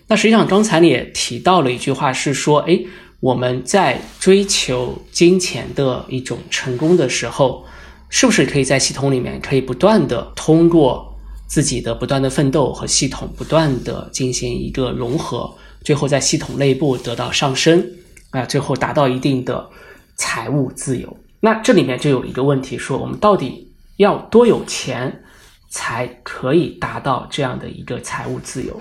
[0.07, 2.79] 那实际上刚才你也提到了一句话，是说，哎，
[3.19, 7.65] 我们在追求金钱的一种成功的时候。
[8.09, 11.13] 是不是可以在系统里面可以不断的通过
[11.45, 17.85] 自己的不断的奋斗和系统不断的进行一个融合，最后在系统内部得到上升
[18.31, 19.69] 啊，最后达到一定的
[20.15, 21.17] 财务自由？
[21.39, 25.23] 那这里面就有一个问题，说我们到底要多有钱
[25.69, 28.79] 才可以达到这样的一个财务自由？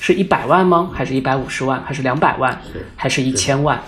[0.00, 0.90] 是一百万吗？
[0.92, 1.82] 还是一百五十万？
[1.84, 2.60] 还是两百万？
[2.96, 3.82] 还是一千万？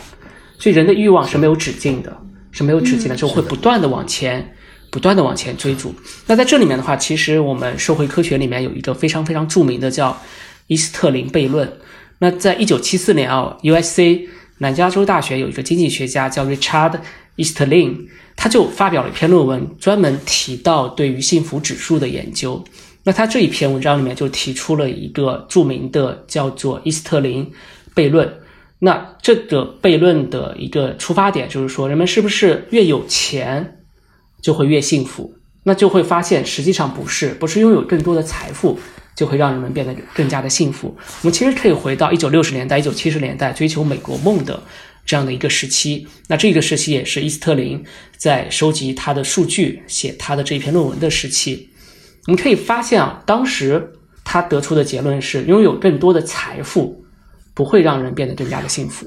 [0.58, 2.16] 所以人的欲望是没有止境的，
[2.52, 4.55] 是没有止境的，就会不断的往前。
[4.96, 5.94] 不断的往前追逐。
[6.26, 10.18] 那在这里面的话，其实我们社会科学里面有一个非常非常著名的叫
[10.68, 11.70] 伊斯特林悖论。
[12.18, 14.26] 那在一九七四年啊，U.S.C.
[14.56, 16.98] 南加州大学有一个经济学家叫 Richard
[17.36, 18.06] Eastlin，
[18.36, 22.64] 他就发表了一篇论文，专门提到对于幸福指数的研究。
[23.02, 27.52] 那他这一篇文章里面就提出了一个著名的叫做伊斯特林
[27.94, 28.32] 悖论。
[28.78, 33.75] 那这个悖论的一个出发点就是说，人们是不是越有钱？
[34.40, 38.78] 就会越幸福，那就会发现实际上不是，不是拥有更多的财富
[39.14, 40.96] 就会让人们变得更加的幸福。
[41.22, 44.62] 我们其实可以回到一九六十年代、一九七十年代追求美国梦的
[45.04, 46.06] 这样的一个时期。
[46.28, 47.82] 那这个时期也是伊斯特林
[48.16, 51.70] 在收集他的数据、写他的这篇论文的时期。
[52.26, 53.92] 我们可以发现啊，当时
[54.24, 57.04] 他得出的结论是，拥有更多的财富
[57.54, 59.06] 不会让人变得更加的幸福。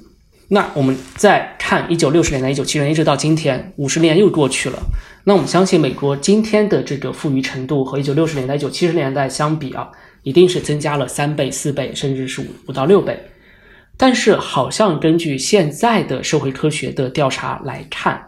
[0.51, 4.79] 那我们再看一九六十年代、一九七十年一直到今天，五十年又过去了。
[5.23, 9.87] 那我们相信，美国今天的这个富裕程度和一九六十年代、一九七十年代相比啊，
[10.23, 13.19] 一定是增加了三倍、四倍，甚至是五五到六倍。
[13.95, 18.19] 但是，好像根据现在的社会科学的调查来看，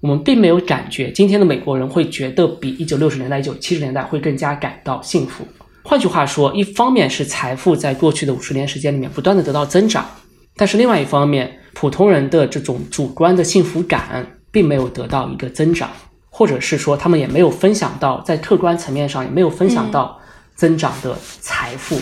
[0.00, 5.46] 我们并没有感觉今天的美国人会觉得比一九六十年代、一九七十年代会更加感到幸福。
[5.82, 10.08] 换句话说，一方面是财富在过去的五十年时间里面不断的得到增长。
[10.56, 15.90] 但是另外一方面，普通人的这种主观的幸福感并没有得到一个增长，
[16.30, 20.18] 或者是说他们也没有分享到在客观层面上也没有分享到
[20.56, 22.00] 增长的财富。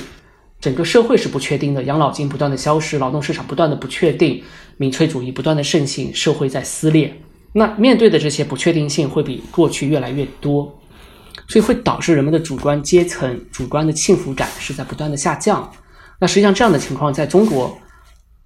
[0.60, 4.42] 整个社会是不确定的，养老金不断的消失，劳动市场不断的不确定，
[4.78, 7.14] 民粹主义不断的盛行，社会在撕裂。
[7.52, 10.80] 那面对的这些不确定性会比过去越来越多，
[11.48, 15.70] 所以会导致人们的主观阶层、主观的幸福感是在不断的下降。
[16.18, 17.76] 那实际上这样的情况在中国。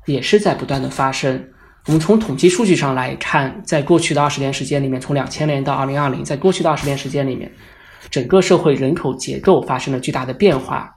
[0.06, 1.48] 也是在不断的发生。
[1.86, 7.50] 我们从统计数据上来看，在过去的二十年时间里面，从两千年到二零二零，在过去的二十年时间里面，
[8.10, 10.94] 整个社会人口结构发生了巨大的变化。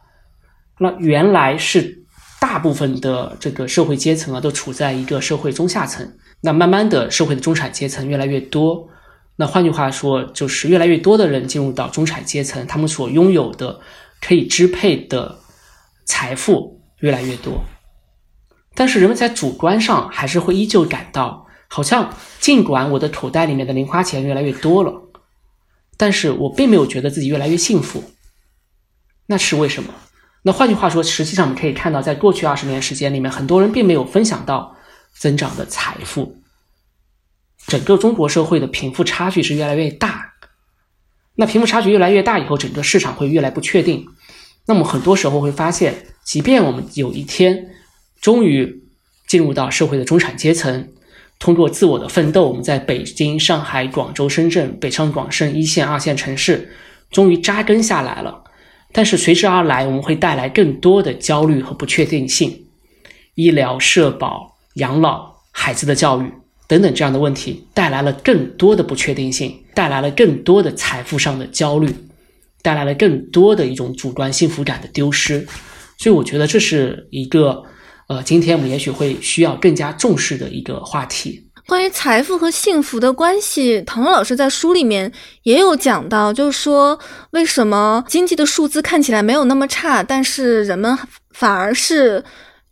[0.80, 2.04] 那原来是
[2.42, 6.06] 大部分的这个社会阶层啊，都处在一个社会中下层。
[6.42, 8.90] 那慢慢的，社会的中产阶层越来越多。
[9.38, 13.80] 那换句话说，就是越来越多的人进入到中产阶层，他们所拥有的
[14.22, 15.40] 可以支配的
[16.04, 17.64] 财富越来越多。
[18.76, 25.10] 但是人们在主观上还是会依旧感到，好像尽管我的口袋里面的零花钱越来越多了，
[25.96, 28.04] 但是我并没有觉得自己越来越幸福。
[29.28, 29.94] 那是为什么？
[30.42, 34.76] 那换句话说，实际上我们可以看到，在过去二十年时间里面，很多人并没有分享到
[35.14, 36.38] 增长的财富。
[37.68, 40.34] 整个中国社会的贫富差距是越来越大。
[41.36, 44.08] 那贫富差距越来越大以后，整个市场会越来不确定。
[44.66, 47.70] 那么很多时候会发现，即便我们有一天。
[48.24, 48.84] 终于
[49.28, 50.94] 进入到社会的中产阶层，
[51.40, 56.72] 通过自我的奋斗，我们在北京、上海、广州、深圳、北上广深一线、二线城市
[57.12, 58.46] 终于扎根下来了。
[58.94, 62.66] 但是随之而来，我们会带来更多的焦虑和不确定性，
[63.36, 66.32] 医疗、社保、养老、孩子的教育
[66.66, 71.94] 等等这样的问题带来了更多的不确定性，带来了更多的财富上的焦虑，
[72.62, 75.46] 带来了更多的一种主观幸福感的丢失。
[75.98, 77.66] 所以，我觉得这是一个。
[78.08, 83.82] 呃，今天我们也许会需要更加重视的一个话题，关于财富和幸福的关系。
[83.84, 85.12] 唐老师在书里面
[85.44, 87.00] 也有讲到，就是说
[87.32, 90.98] 为什么经济的数字看起来没有那么差，但是人们
[91.32, 92.24] 反而是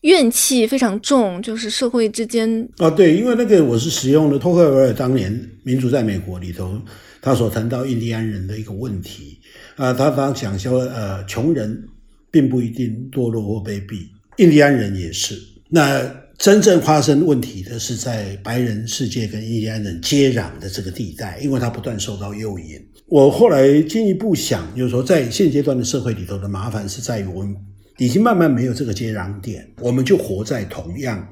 [0.02, 5.32] 怨气非常重，就是社会之间啊，对，因为那个我是使用了托克维尔当年
[5.64, 6.78] 《民主在美国》里头
[7.22, 9.40] 他所谈到印第安人的一个问题
[9.78, 11.88] 啊，他他讲说呃，穷人
[12.30, 14.08] 并不一定堕落或卑鄙。
[14.42, 15.40] 印第安人也是。
[15.70, 16.02] 那
[16.36, 22.84] 真正发生问题的是在白人世界跟印第安人接壤的这个地带，因为他不断受到诱引。
[23.06, 27.56] 我后来进一步想，就是说，在现阶段的社会里头的麻烦是在于，我们
[28.00, 31.24] 已经慢慢没有这个接壤点，我们就活在同样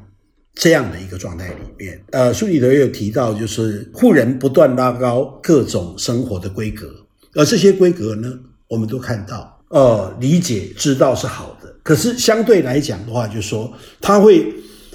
[0.53, 1.99] 这样的一个状态里面。
[2.11, 6.93] 呃，书里头也有提到，就是富人不断拉高各种生活的规格，
[7.33, 8.31] 而这些规格呢，
[8.67, 11.58] 我们都看到，呃，理解知道是好的。
[11.89, 14.45] 可是相对来讲的话，就是说，他会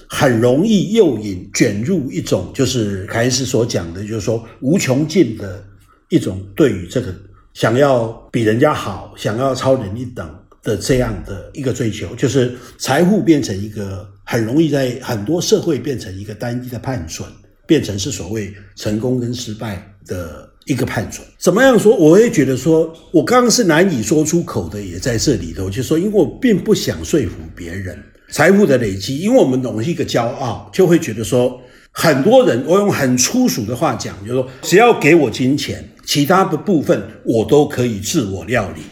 [0.07, 5.61] 很容易诱引、卷入一种，就是凯恩斯所讲的，就是说无穷尽的
[6.09, 7.13] 一种对于这个
[7.53, 10.33] 想要比人家好、想要超人一等
[10.63, 17.29] 的这样的一个追求，就是财富变成一个很容易在很多社会变成一个单一的判准，
[17.67, 20.49] 变成是所谓成功跟失败的。
[20.67, 21.95] 一个判准，怎么样说？
[21.95, 25.69] 我会觉得说，我刚刚是难以说出口的，也在这里头。
[25.69, 31.61] 就说，因为我并不想说服别人，财富的累积，因为我们懂一个骄傲，就会觉得说，
[31.93, 38.83] 很多人，我用很粗俗的话讲，就是说，只要给我金钱，其他的部分我都可以自我料理。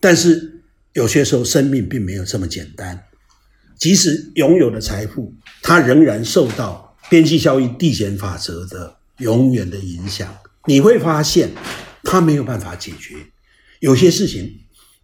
[0.00, 0.62] 但是
[0.94, 2.98] 有些时候，生命并没有这么简单。
[3.78, 5.30] 即使拥有了财富，
[5.60, 10.34] 它仍然受到边际效应递减法则的永远的影响。
[10.66, 11.48] 你会发现，
[12.02, 13.14] 他没有办法解决
[13.80, 14.52] 有些事情，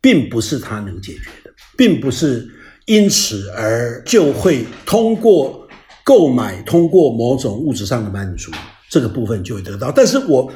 [0.01, 2.49] 并不是他能解决的，并不是
[2.87, 5.67] 因此而就会通过
[6.05, 8.51] 购买，通过某种物质上的满足，
[8.91, 9.93] 这个部分就会得到。
[9.93, 10.53] 但是我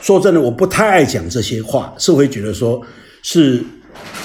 [0.00, 2.80] 说真的，我不太爱讲这些话，是会觉得说
[3.22, 3.62] 是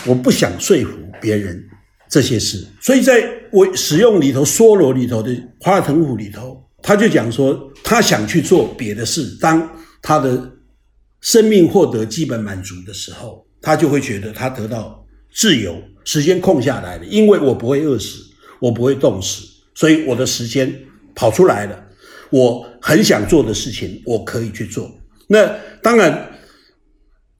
[0.05, 1.61] 我不想说服别人
[2.09, 2.65] 这些事。
[2.79, 9.69] 所以在我使用里头，梭罗里头的花藤虎里头，他就讲说，他想去做别的事，当。
[10.03, 10.51] 他的
[11.21, 18.19] 生命获得基本满足的时候，他就会觉得他得到自由，时间空下来了，因为我不会饿死，
[18.59, 20.77] 我不会冻死，所以我的时间
[21.15, 21.87] 跑出来了。
[22.29, 24.91] 我很想做的事情，我可以去做。
[25.27, 25.47] 那
[25.81, 26.33] 当然，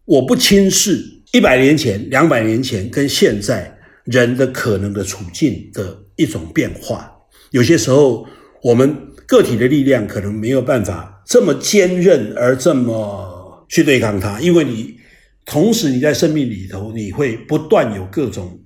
[0.05, 1.03] 我不轻视
[1.34, 7.11] 一百年前、两百年前跟现在人的可能的处境的一种变化。
[7.51, 8.26] 有些时候，
[8.64, 8.95] 我们
[9.28, 11.09] 个体的力量可能没有办法。
[11.26, 14.97] 这么坚韧而这么去对抗它，因为你
[15.45, 18.59] 同时你在生命里头，你会不断有各种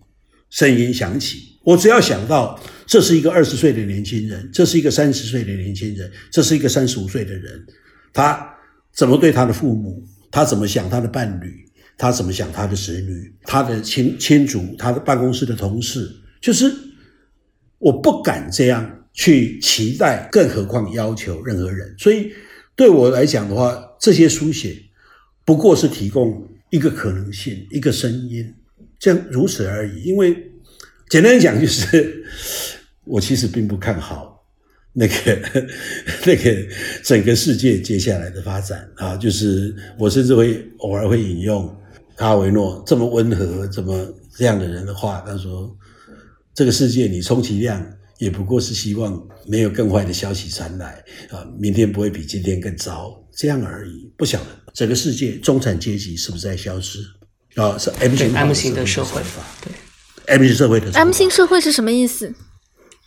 [0.50, 1.58] 声音响起。
[1.64, 7.66] 我只要想到这是一个二十岁的年轻人，这是一个三十岁的年轻人，这是一个三十五岁的人，
[8.14, 8.48] 他
[8.94, 11.66] 怎么对他的父母，他怎么想他的伴侣，
[11.98, 16.10] 他怎么想他的子女，他的亲亲族，他的办公室的同事，
[16.42, 16.72] 就是
[17.80, 22.32] 我不敢这样去期待，更何况要求任何人，所以。
[22.78, 24.78] 对我来讲的话，这些书写
[25.44, 28.54] 不过是提供一个可能性，一个声音，
[29.00, 30.04] 这样如此而已。
[30.04, 30.52] 因为
[31.10, 32.24] 简单讲，就是
[33.04, 34.46] 我其实并不看好
[34.94, 35.66] 那个
[36.28, 36.56] 那个
[37.04, 39.18] 整个世界接下来的发展啊。
[39.18, 41.76] 就是我甚至会偶尔会引用
[42.16, 45.76] 卡维诺这么温和、这么这样的人的话，他说
[46.54, 47.84] ：“这个世界，你充其量。”
[48.20, 54.12] 也不过是希望没有更坏的消息传来啊，明天不会比今天更糟，这样而已。
[54.18, 57.00] 不晓得整个世界中产阶级是不是在消失
[57.56, 57.78] 啊？
[57.78, 59.22] 是 M 型 M 型的社会，
[59.62, 59.72] 对
[60.26, 62.34] M 型社会的 M 型社会是什么意思？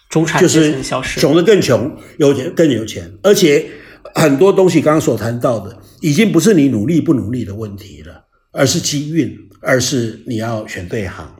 [0.09, 3.69] 中产阶层消失，穷的更穷，有钱更有钱，而且
[4.15, 11.35] 很多东西刚刚所谈到的，已经不是你努力不努力的问题了，而是机运，而是你要选对行。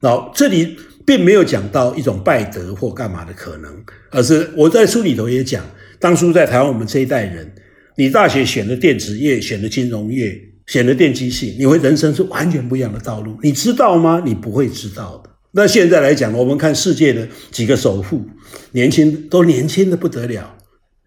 [0.00, 0.76] 然这里。
[1.06, 5.64] 并没有讲到一种败德或干嘛的可能，而是我在书里头也讲，
[5.98, 7.52] 当初在台湾我们这一代人，
[7.96, 14.22] 你大学选的电子业，选的金融业，选的电机系，你会人生是完全不一样的道路，你知道吗？
[14.24, 15.30] 你不会知道的。
[15.52, 18.24] 那现在来讲，我们看世界的几个首富，
[18.72, 20.56] 年轻都年轻的不得了，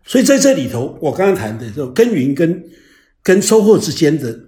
[0.06, 2.64] 所以在这里头，我刚刚谈的就耕耘跟
[3.24, 4.40] 跟收获之间的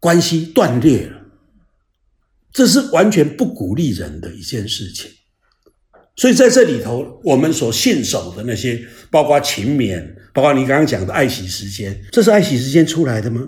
[0.00, 1.15] 关系断裂了，
[2.56, 5.10] 这是完全不鼓励人的一件事情。
[6.16, 10.02] 所以在这里头，我们所信守的那些，包括勤勉，
[10.32, 13.46] 包括你刚刚讲的爱惜时间，这是爱惜时间出来的吗？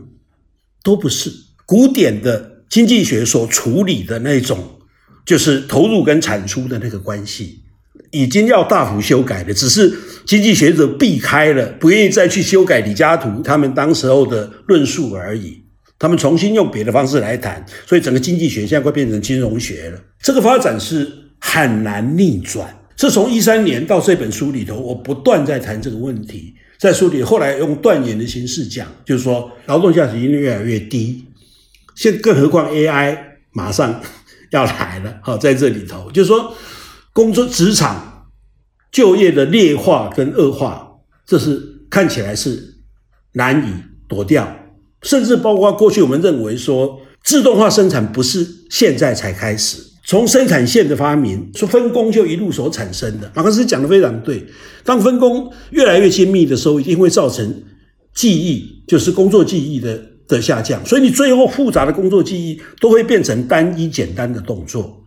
[0.82, 1.32] 都不是。
[1.64, 4.78] 古典的经济学所处理的那种，
[5.24, 7.62] 就是投入跟产出的那个关系，
[8.10, 9.54] 已经要大幅修改了。
[9.54, 9.90] 只是
[10.26, 15.62] 经济学者避开了，不愿意再去修改李嘉图他们当时候的论述而已。
[15.98, 20.00] 他们重新用别的方式来谈，所以整个经济学现在快变成金融学了。
[20.20, 21.24] 这个发展是。
[21.40, 22.68] 很难逆转。
[22.96, 26.52] 这从一三年到这本书里头，我不断在谈这个问题。
[26.80, 31.24] 在书里，后来用断言的形式讲，就是说劳动价值已经越来越低。
[31.94, 33.16] 现更何况 AI
[33.52, 34.02] 马上
[34.50, 36.52] 要来了，好，在这里头，就是说
[37.12, 38.26] 工作职场
[38.90, 40.88] 就业的劣化跟恶化，
[41.24, 42.78] 这是看起来是
[43.34, 43.72] 难以
[44.08, 44.57] 躲掉。
[45.02, 49.78] 甚至包括过去我们认为说，自动化生产不是现在才开始。
[50.04, 53.30] 从生产线的发明，说分工就一路所产生的。
[53.34, 54.42] 马克思讲的非常对。
[54.82, 57.62] 当分工越来越精密的时候，一定会造成
[58.14, 60.82] 记忆，就是工作记忆的的下降。
[60.86, 65.04] 所以你最后复杂的工作记忆都会变成单一简单的动作。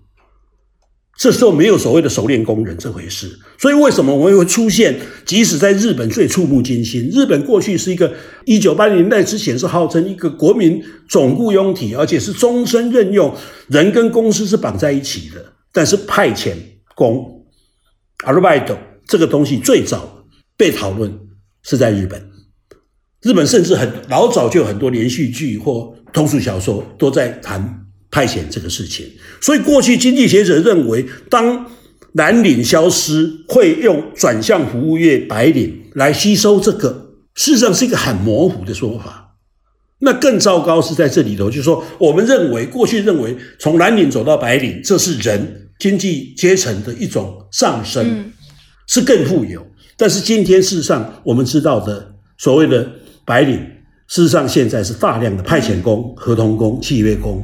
[1.21, 4.99] 这时候没有所谓的熟练工人这回事，所以为什么我们会出现？
[5.23, 8.11] 即使在日本最触目惊心，日本过去是一个
[8.45, 13.31] 一九八零年代之前是号称一个国民总雇佣体，而且是终身任用，
[13.67, 15.53] 人跟公司是绑在一起的。
[15.71, 16.55] 但是派遣
[16.95, 17.45] 工
[18.25, 20.25] a r b i t 这个东西最早
[20.57, 21.15] 被讨论
[21.61, 22.19] 是在日本，
[23.21, 27.80] 日本甚至很老早就有很多连续剧或通俗小说都在谈。
[28.11, 29.09] 派遣这个事情，
[29.39, 31.65] 所以过去经济学者认为，当
[32.13, 39.29] 蓝领消失，会用转向服务业白领来吸收这个，事实上是一个很模糊的说法。
[39.99, 48.31] 那更糟糕是在这里头，就是说，我们认为过去认为从蓝领走到白领，这是人经济阶层的一种上升，
[48.87, 49.65] 是更富有。
[49.95, 52.91] 但是今天事实上，我们知道的所谓的
[53.23, 53.57] 白领，
[54.07, 57.41] 事实上现在是大量的派遣工、合同工、契约工。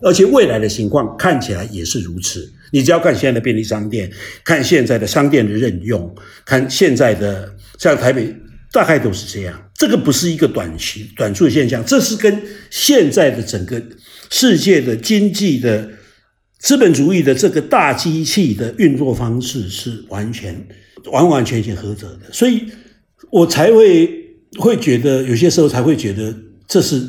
[0.00, 2.52] 而且未来的情况看起来也是如此。
[2.70, 4.10] 你只要看现在的便利商店，
[4.44, 8.32] 看现在的商店的任用，看现在的像台北，
[8.70, 9.70] 大概都是这样。
[9.74, 13.82] 这个不是一个短期短促的现象，这是跟现在的整个
[14.30, 15.88] 世界的经济的
[16.58, 20.68] 资本主义的这个大机器的运作方式是完全
[21.06, 22.30] 完完全全合辙的。
[22.32, 22.64] 所以
[23.30, 24.10] 我才会
[24.58, 26.36] 会觉得有些时候才会觉得
[26.68, 27.02] 这是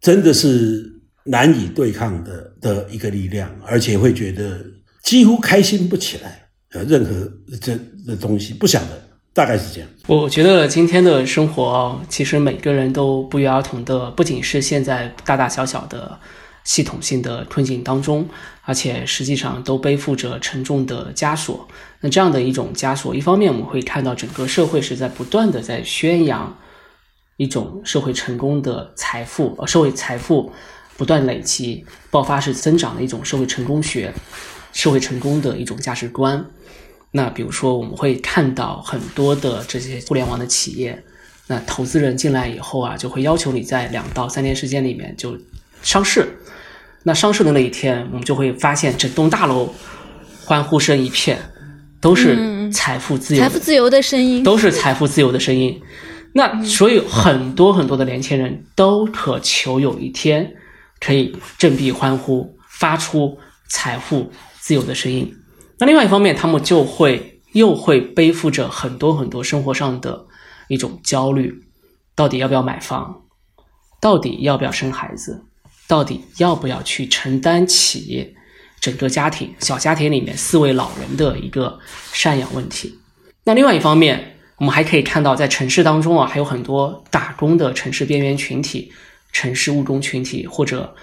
[0.00, 0.91] 真的是。
[1.24, 4.58] 难以对抗的的一个力量，而且会觉得
[5.02, 6.40] 几乎开心不起来。
[6.72, 9.02] 呃，任何这的东西不晓得，
[9.34, 9.88] 大概是这样。
[10.06, 16.18] 我觉得今天的生活，其实每个人都不约而同的，不仅是现在大大小小的
[16.64, 18.26] 系统性的困境当中，
[18.62, 21.68] 而且实际上都背负着沉重的枷锁。
[22.00, 26.56] 那这样的一种枷锁，一方面我们会看到整个社会是在不断的在宣扬
[27.36, 30.50] 一种社会成功的财富，呃，社会财富。
[30.96, 34.12] 不断累积、爆发式增长的一种社会成功学、
[34.72, 36.44] 社会成功的一种价值观。
[37.10, 41.02] 那比如说，我们会看到很多的这些互联网的企业，
[41.48, 45.36] 那投资人进来以后啊，就会要求你在两到三年时间里面就
[45.82, 46.38] 上市。
[47.02, 49.74] 那上市的那一天，我们就会发现整栋大楼
[50.44, 51.38] 欢呼声一片，
[52.00, 55.82] 都是财富自由、财富自由的声音，都是财富自由的声音。
[56.32, 60.54] 那所以很多很多的年轻人都渴求有一天。
[61.04, 63.36] 可以振臂欢呼，发出
[63.68, 64.30] 财富
[64.60, 65.34] 自由的声音。
[65.78, 70.26] 那另外一方面，他们就会又会背负着很多很多生活上的
[70.68, 71.64] 一种焦虑：
[72.14, 73.22] 到底要不要买房？
[74.00, 75.44] 到底要不要生孩子？
[75.88, 78.34] 到底要不要去承担起
[78.80, 81.78] 整个家庭小家庭里面四位老人的一个
[82.14, 82.98] 赡养问题？
[83.44, 88.92] 那另外一方面，我们还可以看到，在城市当中啊，还有很多打工的城市边缘群体。
[89.32, 90.94] 城市务工群体，或者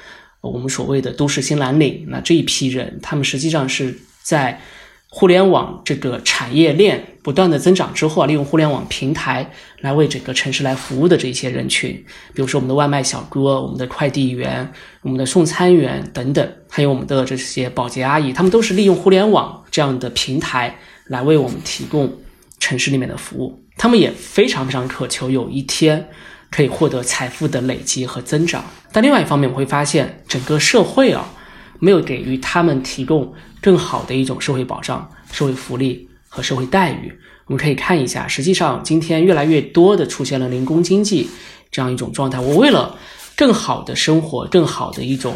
[0.42, 4.62] 我们所谓的都市新蓝领，那这一批人，他们实际上是在
[5.10, 9.52] 互联网这个产业链不断的增长之后啊，利用互联网平台
[9.82, 11.92] 来为整个城市来服务的这些人群，
[12.34, 14.72] 比如说我们的外卖小哥、我们的快递员、
[15.02, 20.78] 我们的送餐员等等，还有我们的这些保洁阿姨，他们都是利用互联网这样的平台
[21.08, 22.16] 来为我们提供
[22.60, 26.08] 城市里面的服务，他们也非常非常渴求有一天。
[26.52, 31.32] 可以获得财富的累积和增长，但另外一方面，我会发现整个社会啊，
[31.80, 37.14] 没有给予他们提供更好的一种社会保障、社会福利和社会待遇。
[37.46, 41.30] 我们可以看一下，实际上今天越来越多的出现了零工经济
[41.72, 42.40] 这样一种状态。
[42.40, 42.98] 我为了
[43.36, 45.36] 更好的生活，更好的一种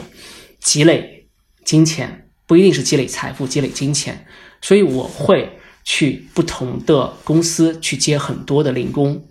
[0.60, 1.28] 积累
[1.64, 4.26] 金钱，不一定是积累财富，积累金钱，
[4.62, 9.24] 所以我会去不同的公司去接很多的零工。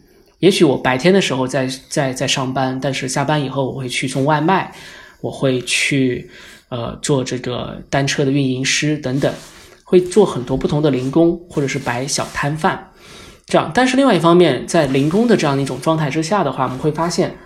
[0.42, 4.74] 也许我白天的时候在在在上班，但是下班以后我会去送外卖，
[5.20, 6.28] 我会去
[6.68, 9.32] 呃做这个单车的运营师等等。
[9.84, 12.92] 会做很多不同的零工，或者是摆小摊贩，
[13.44, 13.70] 这样。
[13.74, 17.36] 但是另外一方面，在零工的这样的一种状态之下的话，我们会发现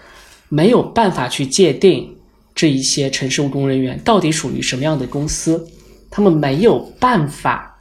[0.48, 2.16] 没有办法去界定
[2.54, 5.66] 这一些城市务工人员到底属于什么样的公司，
[6.08, 7.76] 他们没有办法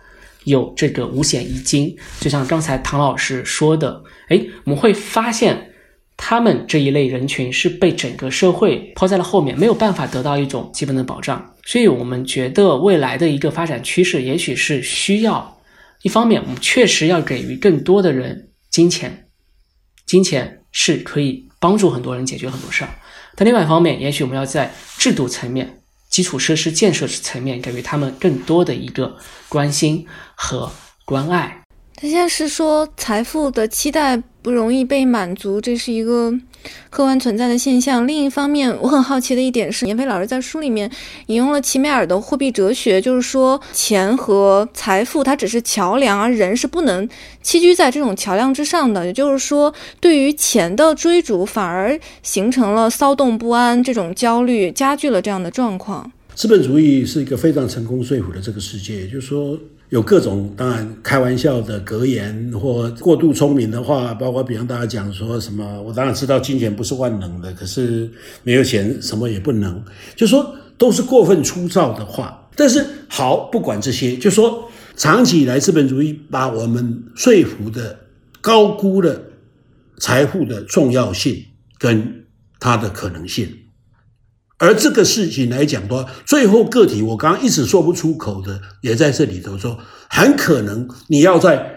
[0.46, 1.96] 有这个五险一金。
[2.20, 5.72] 就像刚才唐老师说的，哎，我们会发现。
[6.18, 11.54] 他们这一类人群是被整个社会抛在了后面，没有办法得到一种基本的保障。
[11.66, 15.62] 所以，我们觉得未来的一个发展趋势，也许是需要
[16.04, 19.28] 一方面，我们确实要给予更多的人金钱，
[20.06, 22.90] 金钱是可以帮助很多人解决很多事儿。
[23.36, 29.18] 但另外一方面，也许我们要在制度层面、基础设施建设层面给予他们更多的一个
[29.50, 30.72] 关心和
[31.04, 31.65] 关爱。
[31.98, 36.30] 他现在是说财富的期待不容易被满足，这是一个
[36.90, 38.06] 客观存在的现象。
[38.06, 40.92] 另一方面，我很好奇的一点是，闫飞老师在书里面
[41.28, 47.08] 引用了齐美尔的货币哲学，就是说钱和财富它只是桥梁，而人是不能
[47.42, 49.06] 栖居在这种桥梁之上的。
[49.06, 56.12] 也就是说，对于钱的追逐反而形成了骚动不安这种焦虑，加剧了这样的状况。
[56.36, 59.58] 资本主义是一个非常成功说服的这个世界，也就是说。
[59.96, 68.12] 有各种当然开玩笑的格言或过度聪明的话，包括比方大家讲说什么，我当然知道金钱不是万能的，可是
[68.44, 69.82] 没有钱什么也不能，
[70.14, 72.46] 就说都是过分粗糙的话。
[72.58, 77.98] 但是好，不管这些，就说长期以来资本主义把我们说服的
[78.42, 79.18] 高估了
[79.98, 81.42] 财富的重要性
[81.78, 82.26] 跟
[82.60, 83.48] 它的可能性。
[84.58, 89.78] 而这个事情来讲的话，最后个体我刚刚一直说不出口的，也在这里头说，
[90.10, 91.76] 很可能你要在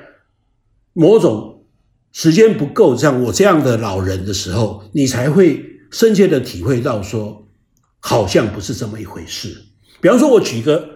[0.92, 1.64] 某种
[2.12, 7.48] 时间不够，像我这样的老人的时候，你才会深切的体会到说，
[7.98, 9.56] 好像不是这么一回事。
[10.00, 10.88] 比方说，我举一个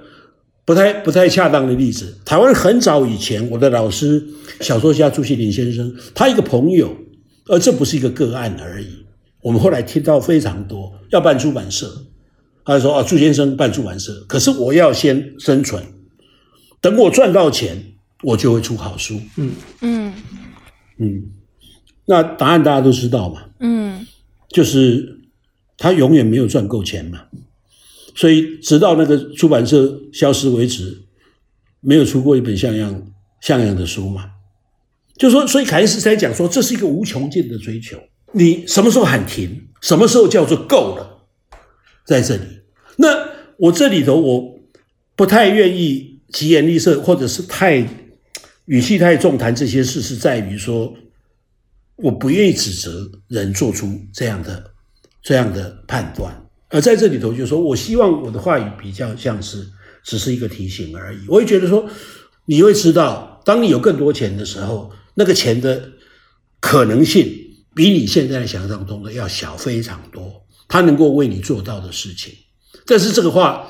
[0.65, 4.25] 不太不太恰当的例子，台湾很早以前，我的老师
[4.61, 6.97] 小说家朱锡麟先生，他一个朋友，
[7.49, 9.05] 而这不是一个个案而已。
[9.43, 12.07] 我们后来听到非常多要办出版社，
[12.65, 15.85] 他说啊，朱先生办出版社，可是我要先生存，
[16.81, 17.77] 等我赚到钱，
[18.23, 19.21] 我就会出好书。
[19.37, 20.15] 嗯嗯
[20.99, 21.23] 嗯，
[22.07, 23.43] 那答案大家都知道嘛。
[23.59, 24.07] 嗯，
[24.49, 25.21] 就是
[25.77, 27.25] 他永远没有赚够钱嘛，
[28.15, 31.03] 所以直到那个出版社消失为止，
[31.81, 34.31] 没有出过一本像样像样的书嘛。
[35.17, 37.99] 就说，所以凯恩斯在讲说，这是一个无穷尽的追求。
[38.33, 39.69] 你什么时候喊停？
[39.81, 41.27] 什么时候叫做够了？
[42.05, 42.43] 在这里，
[42.97, 43.09] 那
[43.57, 44.61] 我这里头我
[45.17, 47.85] 不太愿意疾言厉色，或者是太
[48.67, 50.95] 语气太重谈这些事，是在于说，
[51.97, 54.71] 我不愿意指责人做出这样的
[55.21, 56.47] 这样的判断。
[56.69, 59.67] 而在这里头，就是说我希望我的话语比较像是
[60.05, 61.19] 只是一个提醒而已。
[61.29, 61.89] 我会觉得说，
[62.47, 65.91] 你会知道，当你有更多钱的时候，那个钱的
[66.61, 67.42] 可能性。
[67.75, 72.35] 比你现在想象中的要小非常多，他能够为你做到的事情，
[72.87, 73.67] 但是这个话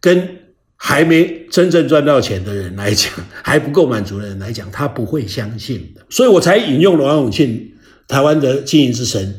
[0.00, 0.28] 跟
[0.76, 3.10] 还没真正赚到钱的人来讲，
[3.42, 6.04] 还不够满足的人来讲，他不会相信的。
[6.10, 7.72] 所以我才引用了王永庆，
[8.06, 9.34] 台湾的经营之神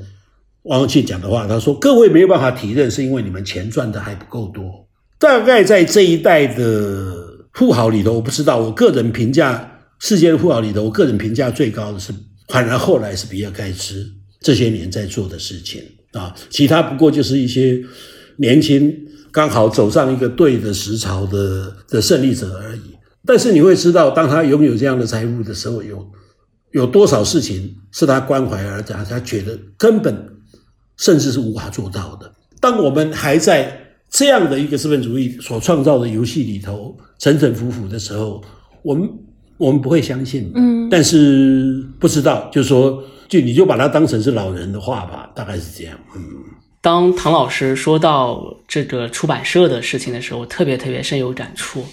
[0.63, 4.88] 王永庆讲的话，他说：“各位没有办法体认，是因为你们钱赚的还不够多。
[5.17, 7.15] 大概在这一代的
[7.53, 12.11] 富豪里头，我不知道，我个人评价世界的富豪里头，我个人评价最高的是。”
[12.49, 14.05] 反而后来是比尔盖茨
[14.41, 15.81] 这些年在做的事情
[16.13, 17.79] 啊，其他不过就是一些
[18.37, 18.91] 年轻
[19.31, 22.81] 刚好走上一个对的时潮的的胜利者而已。
[23.25, 26.11] 但是你会知道，当他拥有这样的财富的时候，有
[26.71, 30.27] 有多少事情是他关怀而他他觉得根本
[30.97, 32.31] 甚至是无法做到的。
[32.59, 33.79] 当我们还在
[34.09, 38.43] 这样的一个资本主义所创造的游戏里头沉沉浮浮的时候，
[38.81, 39.07] 我们。
[39.60, 46.22] 我们不会相信，嗯，但是不知道，就是说，就你就把它当成是老人的话吧，大概是这样，嗯。
[46.82, 51.84] 当唐老师说到这个出版社的事情的时候，我特别特别深有感触，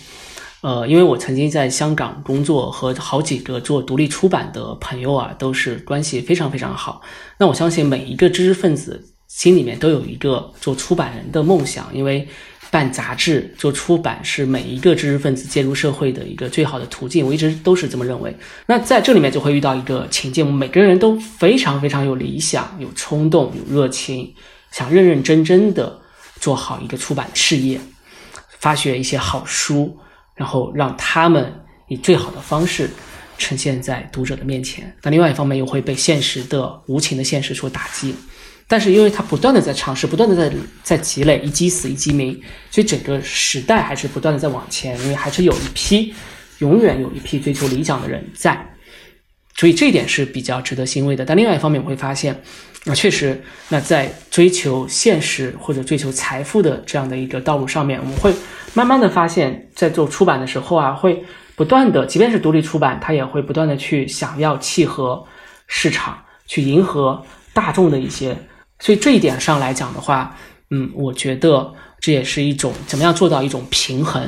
[0.61, 7.03] 呃，因为我曾经在香港工作，和好几个做独立出版的朋友啊，都是关系非常非常好。
[7.37, 12.29] 那我相信每一个知识分子心里面都有一个做出版人的梦想，因为
[12.71, 18.37] 办杂志、做出版是每一个知识分子介入社会的一个最好的途径，我一直都是这么认为。
[18.67, 24.35] 那在这里面就会遇到一个情境，每个人都非常非常有理想、有冲动、有热情，
[24.71, 25.99] 想认认真真的
[26.41, 27.81] 做好一个出版事业，
[28.59, 29.97] 发掘一些好书，
[30.35, 31.53] 然后让他们
[31.89, 32.91] 以最好的方式
[33.39, 34.95] 呈现在读者的面前。
[35.03, 38.15] 那另外一方面又会被现实的无情的现实所打击。
[38.69, 40.53] 但是，因为他不断的在尝试，不断的在
[40.83, 42.33] 在积累，一击死，一击鸣，
[42.69, 46.13] 所以整个时代还是不断的在往前，因为还是有一批，
[46.59, 48.75] 永远有一批追求理想的人在，
[49.55, 51.25] 所以这一点是比较值得欣慰的。
[51.25, 52.43] 但另外一方面，我会发现，
[52.83, 58.35] 那确实，那在追求现实或者追求财富的这样的一个道路上面，我们会
[58.75, 65.25] 慢慢的发现，在做出版的时候啊，会不断的，即便是独立出版，它也会不断的去想要契合
[65.69, 68.37] 市场，去迎合大众的一些。
[68.79, 70.37] 所以这一点上来讲的话，
[70.71, 74.23] 嗯，我觉得这也是一种怎么样做到一种平衡，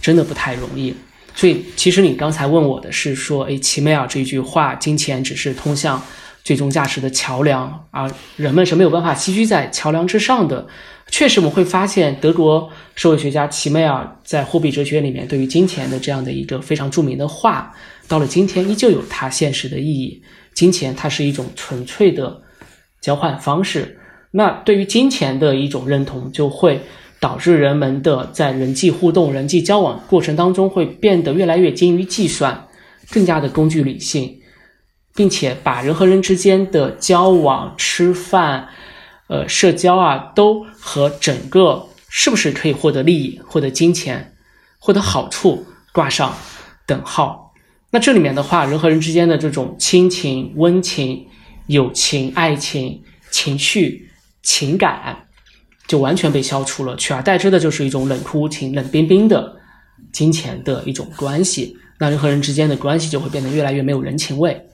[0.00, 0.94] 真的不太容易。
[1.34, 6.00] 所以其实你刚才问我的是说，诶，奇美尔这一句话，金钱只是通向
[6.44, 10.68] 最终价值的桥梁，而人们是没有办法栖居在桥梁之上的。
[11.10, 17.74] 确实，我们会发现德国社会学家齐美尔在《货币哲学》里面对于金钱的这样的一个非常著名的话，
[18.06, 20.22] 到了今天依旧有它现实的意义。
[20.52, 22.43] 金钱它是一种纯粹的。
[23.04, 23.98] 交换方式，
[24.30, 26.80] 那对于金钱的一种认同，就会
[27.20, 32.66] 导致人们的在人际互动、人际交往过程当中，会变得越来越精于计算，
[33.10, 34.40] 更加的工具理性，
[35.14, 38.68] 并且把人和人之间的交往、吃饭、
[39.28, 44.32] 呃社交啊，都和整个是不是可以获得利益、获得金钱、
[44.78, 46.34] 获得好处挂上
[46.86, 47.52] 等号。
[47.90, 51.26] 那这里面的话，人和人之间的这种亲情、温情。
[51.66, 54.10] 友情、爱情、情绪、
[54.42, 55.28] 情感，
[55.86, 59.56] 就完全被消除了，取而代之的就是一种冷酷无情、冷冰冰的
[60.12, 61.76] 金钱的一种关系。
[61.98, 64.66] 那人和人之间的关系就会变得越来越没有人情味，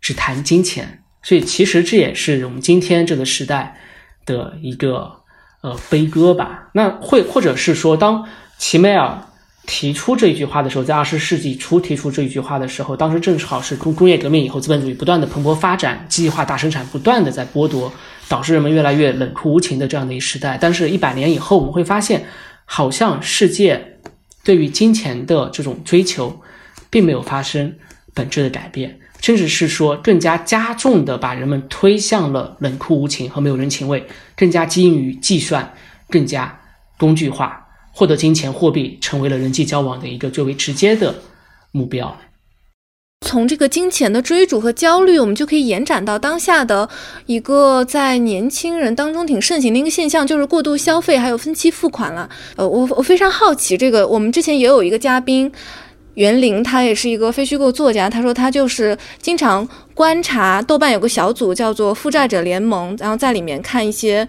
[0.00, 1.02] 只谈金钱。
[1.22, 3.76] 所以，其实这也是我们今天这个时代
[4.24, 5.22] 的一个
[5.62, 6.70] 呃悲歌吧。
[6.74, 8.28] 那会或者是说，当
[8.58, 9.24] 齐美尔。
[9.68, 17.92] 提出这一句话的时候，在二十世纪初提出这一句话的时候，当时正好是工工业革命以后，资本主义不断的蓬勃发展，机器化大生产不断的在剥夺，
[18.28, 20.56] 导致人们越来越冷酷无情的这样的一时代。
[20.58, 22.24] 但是，一百年以后，我们会发现，
[22.64, 23.98] 好像世界
[24.42, 26.40] 对于金钱的这种追求，
[26.88, 27.76] 并没有发生
[28.14, 35.74] 本质的改变，甚至是说更加加重的把人们推向了冷酷无情和没有人情味，更加基于计算，
[36.08, 36.58] 更加
[36.96, 37.67] 工具化。
[37.98, 41.16] 获得金钱、货币成为了人际交往的一个最为直接的
[41.72, 42.16] 目标。
[43.26, 46.88] 从这个金钱的追逐和焦虑，我们就可以延展到当下的
[47.26, 52.30] 一个在年轻人当中挺盛行的一个现象，就是过度消费还有分期付款了。
[52.54, 55.50] 呃，我我非常好奇这个，我们之前也有一个嘉宾
[56.14, 64.28] 袁林，他也是一个非虚构作家，他说他就是经常观察豆瓣有个小组叫做负债者联盟，然后在里面看一些。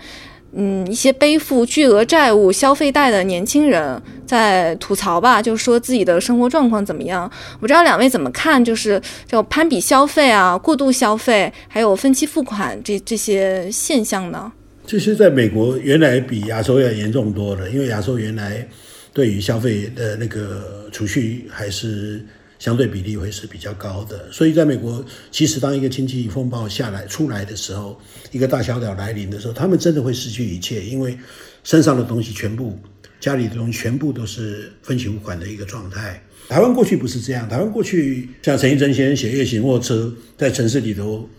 [0.51, 7.29] 嗯，一些背负巨额债务、消费贷的年轻人在吐槽吧，就是说自己的生活状况怎么样。
[7.53, 14.51] 我不知道两位怎么看，就是就攀比消费啊、过度消费，还有分期付款这这些现象呢？
[14.87, 18.67] 其实，在美国原来比亚洲要严重多了，因为亚洲原来
[19.13, 22.25] 对于消费的那个储蓄还是。
[22.59, 27.97] 相对比例会是比较高的，所以在美国，其实当一个经济风暴下来出来的时候，
[28.33, 31.17] 一个大萧条来临的时候，他们真的会失去一切，因为
[31.63, 32.77] 身上的东西全部、
[33.17, 36.21] 家里的东西全部都是分期付款的一个状态。
[36.49, 39.95] 台湾过去不是这样，台湾过去像陈义贞先生写《夜行货车》，
[40.37, 41.29] 在城市里头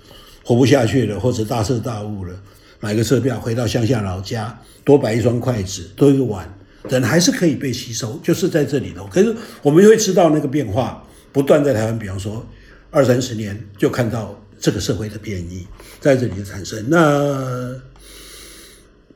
[0.42, 2.34] 活不下去了，或者大彻大悟了，
[2.80, 6.50] 买个车票回到乡下老家，多摆一双筷子，多一个碗，
[6.88, 9.06] 人还是可以被吸收，就是在这里头。
[9.08, 11.06] 可是我们会知道那个变化。
[11.32, 12.44] 不断在台湾，比方说
[12.90, 15.66] 二三十年，就看到这个社会的变异
[16.00, 17.80] 在这里产生，那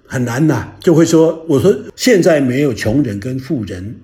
[0.07, 0.73] 很难呐。
[0.81, 3.97] 就会说，我说现在没有穷人跟富人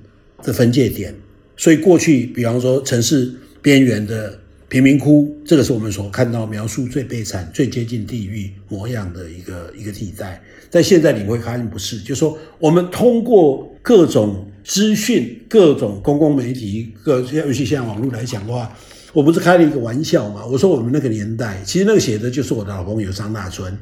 [0.43, 1.15] 的分界点，
[1.57, 3.33] 所以过去，比方说城市
[3.63, 4.40] 边缘的
[4.71, 10.43] 贫民窟，这个是我们所看到描述最悲惨、最接近地狱模样的一个一个地带。
[10.71, 14.47] 在现在你会发现不是，就说我们通过各种。
[14.63, 18.71] 资讯各种公共媒体，各尤其现在网络来讲的话，
[19.15, 20.45] 我不是开了一个玩笑嘛？
[20.45, 23.77] 我说我们那个年代，其实那个写的就是我的老朋友张大春。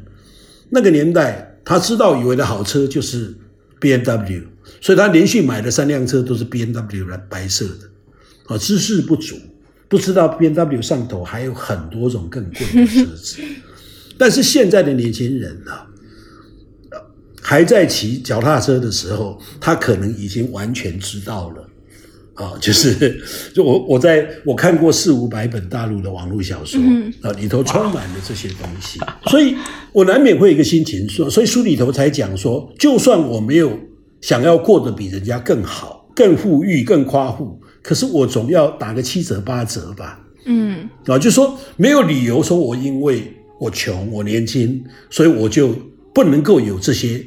[0.70, 3.34] 那个年代，他知道以为的好车就是
[3.80, 4.43] B N W，
[4.80, 7.91] 所以他连续买了三辆车都是 B N W 的白色的。
[8.47, 9.36] 啊，知识不足，
[9.89, 13.43] 不知道 B N W 上头还有很多种更贵的车子。
[14.18, 15.72] 但是现在的年轻人呢？
[17.41, 21.64] 还在骑脚踏车的时候，他可能已经完全知道了。
[22.34, 23.20] 啊，就是
[23.53, 26.80] 就我我在我看过四五百本大陆的网络小说，
[27.22, 29.57] 啊，里头充满了这些东西， 所以
[29.93, 33.76] 我难免会有一个心情说，所以书里头才讲说，就算我没有
[34.20, 40.20] 想要过得比人家更好、更富裕、更夸富，可是我总要打个七折八折吧。
[40.45, 45.74] 嗯，啊，就说没有理由说我因为我穷我年轻，所以我就
[46.12, 47.24] 不能够有这些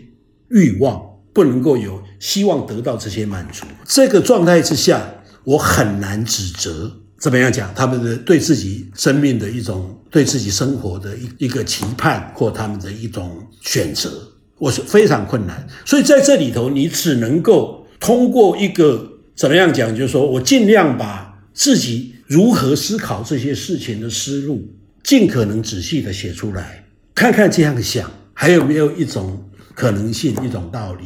[0.49, 1.09] 欲望。
[1.33, 5.01] 不能够有希望得到这些满足，这个状态之下，
[5.45, 6.91] 我很难指责。
[7.17, 7.73] 怎么样讲？
[7.73, 14.11] 他们的对自己生命的一种、对自己生活的一一个期盼，或他们的一种选择，
[14.57, 15.65] 我是非常困难。
[15.85, 19.10] 所以在这里头，你只能够通过一个
[19.41, 24.71] 怎么样讲，就是说我尽量把自己如何思考这些事情的思路，
[25.03, 26.85] 尽可能仔细的写出来，
[27.15, 31.05] 看看这样想还有没有一种可能性、一种道理。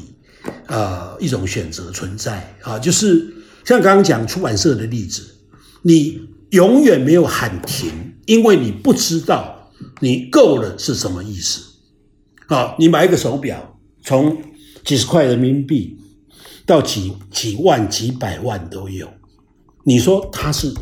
[0.67, 3.25] 呃，一种选择存在啊，就是
[3.63, 5.23] 像刚刚讲出版社的例子，
[5.83, 6.19] 你
[6.49, 7.89] 永远没有喊停，
[8.25, 9.71] 因为你不知道
[10.01, 11.61] 你够了是什么意思。
[12.47, 14.38] 啊，你买一个手表，从
[14.83, 15.97] 几十块人民币
[16.66, 19.07] 到几几万、几百万都有，
[19.84, 20.74] 你说它是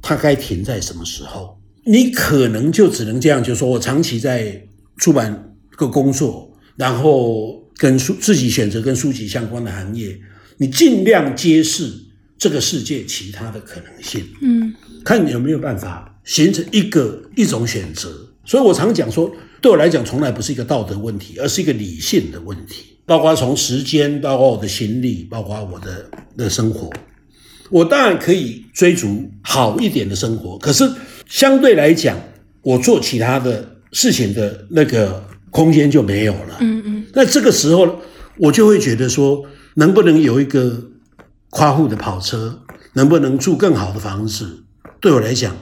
[0.00, 1.58] 它该停在什么时候？
[1.84, 4.66] 你可能就只能这样，就说我长期在
[4.96, 7.62] 出版个工作，然后。
[7.76, 10.16] 跟书自己选择跟书籍相关的行业，
[10.58, 11.92] 你尽量揭示
[12.38, 14.72] 这个世界其他的可能性，嗯，
[15.04, 18.32] 看你有没有办法形成一个一种选择。
[18.44, 19.28] 所以我常讲说，
[19.64, 22.98] 对我来讲，从来不是一个道德问题，而是一个理性的问题。
[23.06, 26.04] 包括从时间，包括我的心力，包括我的
[26.36, 26.90] 的生活，
[27.70, 30.84] 我当然可以追逐好一点的生活，可是
[31.26, 32.14] 相对来讲，
[32.60, 35.24] 我做其他的事情的那个。
[35.54, 36.56] 空间就没有了。
[36.58, 37.06] 嗯嗯。
[37.12, 38.00] 那这个时候，
[38.38, 39.44] 我就会觉得说，
[39.74, 40.90] 能不能有一个
[41.50, 42.60] 夸父的跑车，
[42.94, 44.64] 能不能住更好的房子，
[45.00, 45.56] 对我来讲，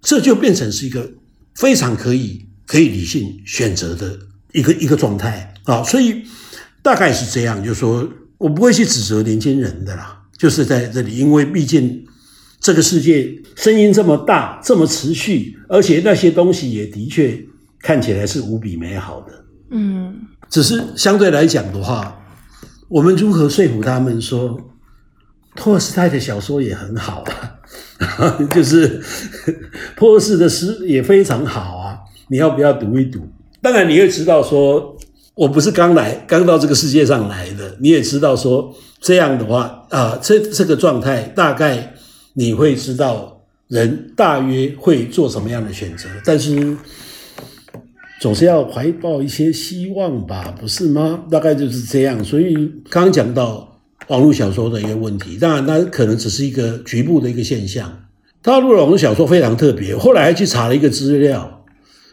[0.00, 1.10] 这就变成是一个
[1.54, 4.16] 非常可以可以理性选择的
[4.52, 5.82] 一个一个状态啊。
[5.82, 6.22] 所以
[6.80, 8.08] 大概是这样，就是说
[8.38, 12.06] 我不会去指责年轻人的啦，就是在这里，因为毕竟
[12.60, 17.44] 这个世界声音这么大，这么持续，而且那些东西也的确。
[17.80, 20.12] 看起来是无比美好的，嗯，
[20.50, 22.20] 只是相对来讲的话，
[22.88, 24.58] 我们如何说服他们说
[25.54, 27.22] 托尔斯泰的小说也很好
[28.18, 28.36] 啊？
[28.50, 29.00] 就是
[29.96, 31.87] 托尔斯的诗也非常好啊，
[32.28, 33.20] 你要不要读一读？
[33.60, 34.96] 当然，你会知道说，
[35.34, 41.94] 我不是刚来、刚到这个世界上来的，你也知道说，这样的话啊，这这个状态大概
[42.34, 46.76] 你会知道人大约会做什么样的选择，但是。
[48.20, 51.22] 总是要怀抱一些希望吧，不是吗？
[51.30, 52.24] 大概就是这样。
[52.24, 57.96] 所以刚讲到网络小说的一个问题，当然它可能只是一个局部的一个现象。
[58.42, 61.57] 大陆的网络小说非常特别，后来还去查了一个资料，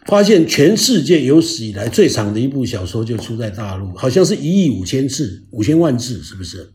[0.05, 6.69] 发现全世界有史以来最长的一部小说就出在大陆，好像是一亿五千字、五千万字，是不是？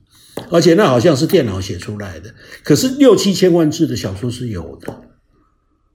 [0.51, 5.03] 而且那好像是电脑写出来的，可是六七千万字的小说是有的。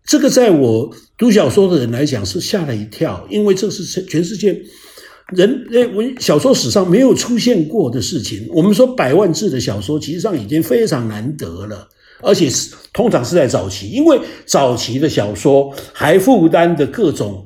[0.05, 4.61] 这个在我读小说的人来讲是吓了一跳，因为这是全全世界
[5.29, 8.47] 人诶文小说史上没有出现过的事情。
[8.51, 11.89] 我们说百万字的小说，其实上已经非常难得了，
[12.21, 17.45] 而且是通常是在早期，因为早期的小说还负担的各种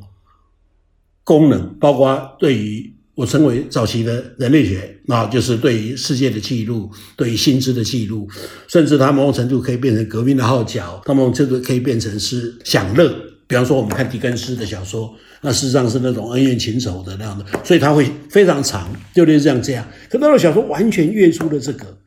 [1.24, 2.93] 功能，包括对于。
[3.15, 8.26] 我称为早期的人类学啊，就是对于世界的记录，对于心智的记录，
[8.70, 13.13] 甚至它某种程度可以变成革命的号角，那么这个可以变成是享乐。
[13.45, 19.86] 比方说，我们看狄更斯的小说，那事实上是那种恩怨情仇的那样的，所以它会非常长，就类似这样这样。
[20.09, 21.97] 可那种小说完全跃出了这个，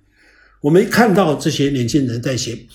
[0.62, 2.66] 我们看到这些年轻人在写，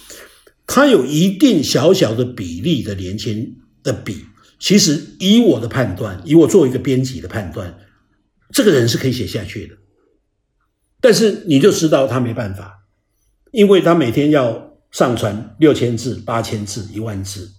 [0.67, 4.25] 他有一定小小的比例的年轻的笔，
[4.59, 7.79] 其实以我的判断，以我做一个编辑的判断。
[8.51, 9.75] 这个人是可以写下去的，
[11.01, 12.85] 但是你就知道他没办法，
[13.51, 17.51] 因为他每天要上传六千字、八千字、一万字。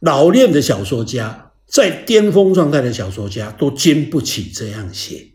[0.00, 5.32] 老练的小说家，在巅峰状态的小说家都经不起这样写，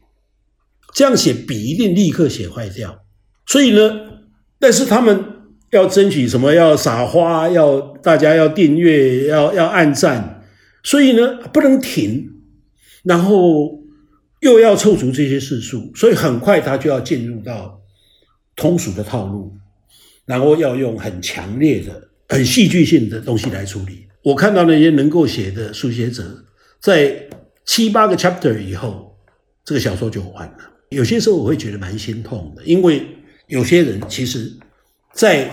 [0.94, 3.04] 这样写笔一定立刻写坏掉。
[3.48, 4.11] 所以呢，
[4.62, 5.26] 但是他们
[5.72, 6.54] 要争取什么？
[6.54, 10.42] 要撒花，要大家要订阅，要要按赞，
[10.84, 12.32] 所以呢不能停，
[13.04, 13.82] 然后。
[14.42, 17.80] 又要凑足这些事数，所以很快他就要进入到
[18.56, 19.54] 通俗的套路，
[20.26, 24.08] 然后要用很强烈的、很戏剧性的东西来处理。
[24.24, 26.44] 我看到那些能够写的书写者，
[26.80, 27.30] 在
[27.66, 29.16] 七八个 chapter 以后，
[29.64, 30.58] 这个小说就完了。
[30.90, 33.06] 有些时候我会觉得蛮心痛的，因为
[33.52, 34.50] 有些人其实，
[35.14, 35.52] 在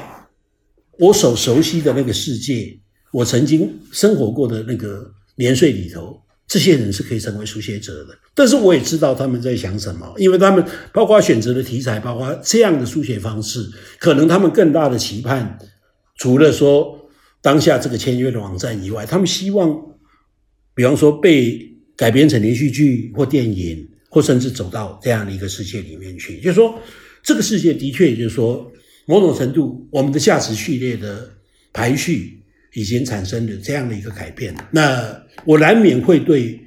[0.99, 2.79] 我所熟悉的那个世界，
[3.13, 8.17] 我曾经生活过的那个年岁里头，这些人是可以成为书写者的。
[8.37, 13.69] 但是我也知道他们在想什么，因为他们包括选择的题材，包括这样的书写方式，
[13.99, 15.59] 可能他们更大的期盼，
[16.19, 17.11] 除了说
[17.43, 19.77] 当下这个签约的网站以外，他们希望，
[20.73, 26.41] 比方说被改编成连续剧或电影，或甚至走到这样的一个世界里面去。
[26.41, 26.79] 就是说，
[27.29, 28.73] 这个世界的确，也就是说，
[29.05, 31.29] 某种程度，我们的价值序列的
[31.75, 32.41] 排序
[32.73, 34.57] 已经产生了这样的一个改变。
[34.71, 35.15] 那
[35.45, 36.59] 我难免会对。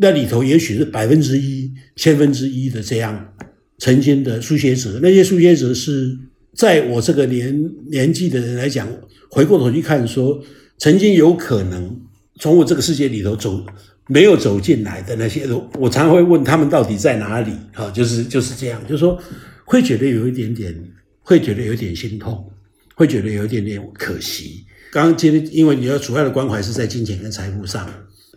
[0.00, 3.32] 那里头也许是百分之一、千分之一的这样
[3.78, 6.18] 曾经的书写者，那些书写者是
[6.56, 8.88] 在我这个年年纪的人来讲，
[9.30, 10.42] 回过头去看，说
[10.78, 11.96] 曾经有可能
[12.40, 13.64] 从我这个世界里头走，
[14.08, 15.46] 没有走进来的那些，
[15.78, 17.52] 我常常会问他们到底在哪里？
[17.72, 19.16] 哈，就是就是这样，就是说
[19.70, 20.74] 会觉得有一点点，
[21.20, 22.44] 会觉得有点心痛，
[22.96, 24.64] 会觉得有一点点可惜。
[24.90, 27.88] 刚刚今天因为你要主要的关怀是在金钱跟财富上。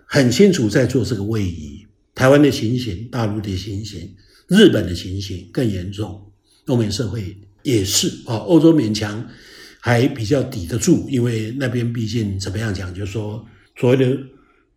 [0.06, 4.14] 很清楚在做这个位移，台湾的情形、大陆的情形、
[4.48, 6.22] 日本的情形更严重，
[6.68, 8.36] 欧美社会也是啊。
[8.36, 9.28] 欧洲勉强
[9.80, 13.44] 还比较抵得住，因为那边毕竟怎么样讲，就是说
[13.76, 14.16] 所谓的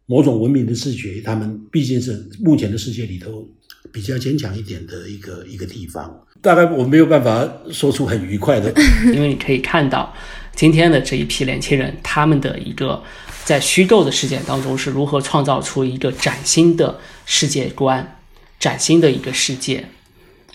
[0.07, 3.47] 某种文明的视觉，他们毕竟是目前的世界里头
[3.93, 6.25] 比较坚强一点的一个一个地方。
[6.43, 8.73] 大概我没有办法说出很愉快的，
[9.13, 10.15] 因为你可以看到
[10.55, 13.03] 今天的这一批年轻人，他们的一个。
[13.45, 18.19] 在虚构的世界当中是如何创造出一个崭新的世界观、
[18.59, 19.85] 崭新的一个世界，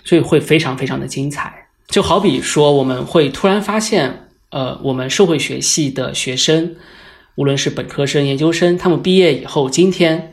[0.03, 1.69] 所以会非常非常的精彩。
[1.87, 6.75] 就好比说，我们会突然发现，呃，我们社会学系的学生，
[7.35, 10.29] 无论是本科生、研究生，他们毕业以后，今天，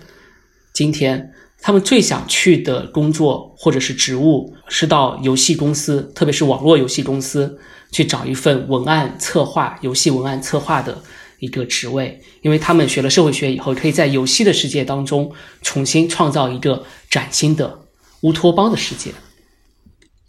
[0.73, 7.59] 今天他们最想去的工作或者是职务，是到游戏公司，特别是网络游戏公司，
[7.91, 11.03] 去找一份文案策划、游戏文案策划的。
[11.41, 15.31] 一个职位，因为他们学了社会学以后，可以在游戏的世界当中
[15.63, 17.79] 重新创造一个崭新的
[18.23, 19.13] 乌托邦的世界。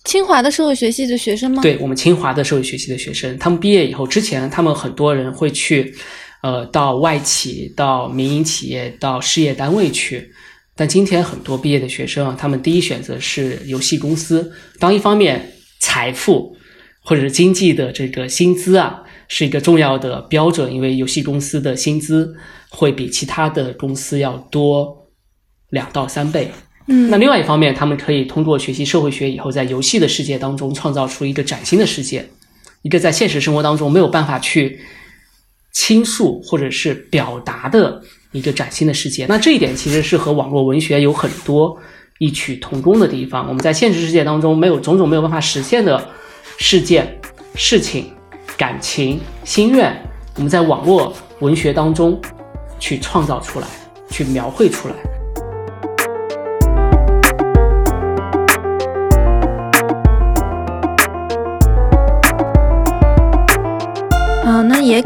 [0.03, 1.63] 清华的社会学系的学生吗？
[1.63, 5.95] 对我们清华的社会学系的学生，他们毕业以后，之前他们很多人会去，
[6.43, 10.31] 呃，到外企、到民营企业、到事业单位去，
[10.79, 14.49] 但今天很多毕业的学生啊，他们第一选择是游戏公司。
[14.79, 16.55] 当一方面财富
[17.03, 19.03] 或者是经济的这个薪资啊。
[19.31, 22.35] 是一个重要的标准，因为游戏公司的薪资
[22.67, 25.07] 会比其他的公司要多
[25.69, 26.49] 两到三倍。
[26.87, 32.27] 嗯，那另外一方面，他们可以通过学习社会学以后，在游戏的世界当中创造出一个崭新的世界，
[32.81, 34.79] 一个在现实生活当中没有办法去
[35.73, 38.01] 倾诉或者是表达的
[38.31, 39.25] 一个崭新的世界。
[39.27, 41.77] 那这一点其实是和网络文学有很多
[42.17, 43.47] 异曲同工的地方。
[43.47, 46.09] 我们在现实世界当中没有种种没有办法实现的
[46.57, 47.19] 事件、
[47.55, 48.11] 事情。
[48.57, 49.95] 感情、心愿，
[50.35, 52.19] 我们在网络文学当中
[52.77, 53.67] 去创造出来，
[54.09, 55.18] 去描绘出来。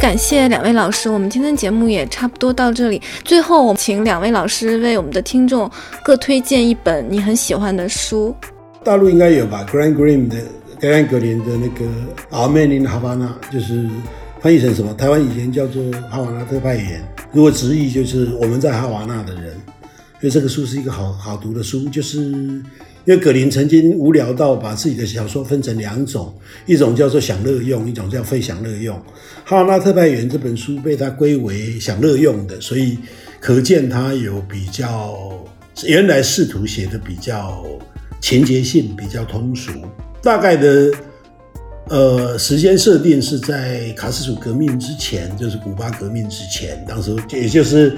[0.04, 3.02] 感谢两位老师，我们今天节目也差不多到这里。
[3.24, 5.72] 最后，我们请两位老师为我们的听众
[6.04, 8.36] 各推荐一本你很喜欢的书。
[8.84, 10.36] 大陆应该有吧，Grant Green 的。
[10.82, 11.86] 格兰格林的那个
[12.32, 13.88] 《Our Man in Havana》就是
[14.42, 14.94] 翻译成什么？
[14.94, 17.02] 台湾以前叫做《哈瓦那特派员》，
[17.32, 19.56] 如果直译就是“我们在哈瓦那的人”。
[20.20, 22.62] 所以这个书是一个好好读的书，就是
[23.06, 26.34] 因为葛林曾经无聊到把自己的小说分成两种，
[26.66, 28.96] 一种叫做享乐用，一种叫非享乐用。
[29.44, 32.98] 《哈瓦那特派员》这本书被他归为享乐用的，所以
[33.42, 35.18] 可见他有比较
[35.86, 37.66] 原来试图写的比较
[38.22, 39.72] 情节性比较通俗。
[40.22, 40.90] 大概的，
[41.90, 46.82] 呃，时间设定是在卡斯楚革命之前，就是古巴革命之前。
[46.88, 47.98] 当时也就是，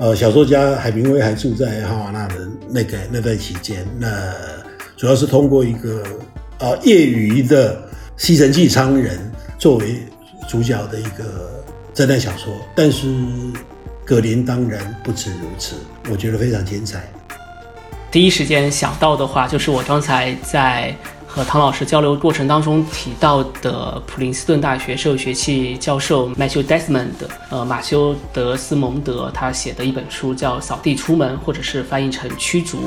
[0.00, 3.86] 呃，小说家海明威还住在哈瓦那的那个那段期间。
[3.98, 4.08] 那
[4.96, 6.02] 主要是通过一个
[6.58, 7.78] 呃业余的
[8.16, 10.02] 吸尘器商人作为
[10.48, 11.62] 主角的一个
[11.94, 12.50] 侦探小说。
[12.74, 13.14] 但是
[14.02, 15.76] 格林当然不止如此，
[16.10, 17.06] 我觉得非常精彩。
[18.10, 20.96] 第一时间想到的话，就是我刚才在。
[21.32, 27.10] 和唐老师交流过程当中提到的普林斯顿大学社会学系教授 Matthew Desmond，
[27.50, 32.78] 呃，马修德斯蒙德他写的一本书叫《扫地出门》，或者是翻译成《驱逐》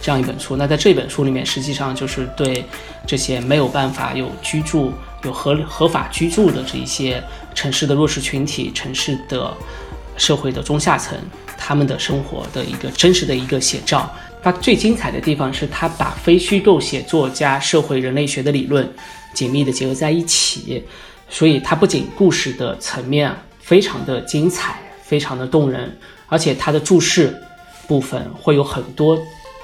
[0.00, 0.54] 这样一本书。
[0.54, 2.64] 那在这本书里面，实际上就是对
[3.04, 4.92] 这些没有办法有居住、
[5.24, 7.20] 有合合法居住的这一些
[7.52, 9.52] 城市的弱势群体、城市的
[10.16, 11.18] 社会的中下层，
[11.58, 14.08] 他们的生活的一个真实的一个写照。
[14.42, 18.88] 它最精彩的地方是它把非虚构写作加社会人类学的理论
[19.34, 20.82] 紧密的结合在一起，
[21.28, 25.94] 所以它不仅故事的层面非常的精彩，非常的动人，
[26.28, 27.36] 而且它的注释
[27.86, 29.18] 部分会有很多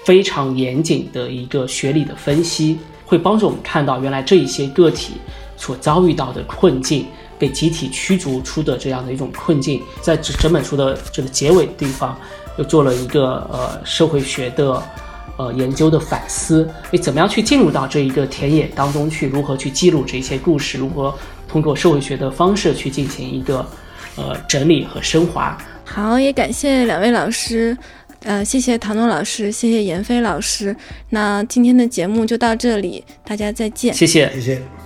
[0.04, 5.14] 非常严谨的一个学理的分析，会帮助我们看到原来这一些个体
[5.56, 7.06] 所遭遇到的困境，
[7.38, 12.18] 被集体驱逐出的这样的一种困境，在这整本书的这个结尾的地方。
[12.56, 14.82] 又做了一个呃社会学的
[15.36, 19.28] 呃研究的反思，你怎么样去进入到这一个田野当中去？
[19.28, 20.78] 如何去记录这些故事？
[20.78, 21.12] 如何
[21.48, 23.66] 通过社会学的方式去进行一个
[24.16, 25.56] 呃整理和升华？
[25.84, 27.76] 好，也感谢两位老师，
[28.22, 30.74] 呃，谢谢唐诺老师，谢谢闫飞老师。
[31.10, 33.92] 那今天的节目就到这里，大家再见。
[33.92, 34.83] 谢谢，谢谢。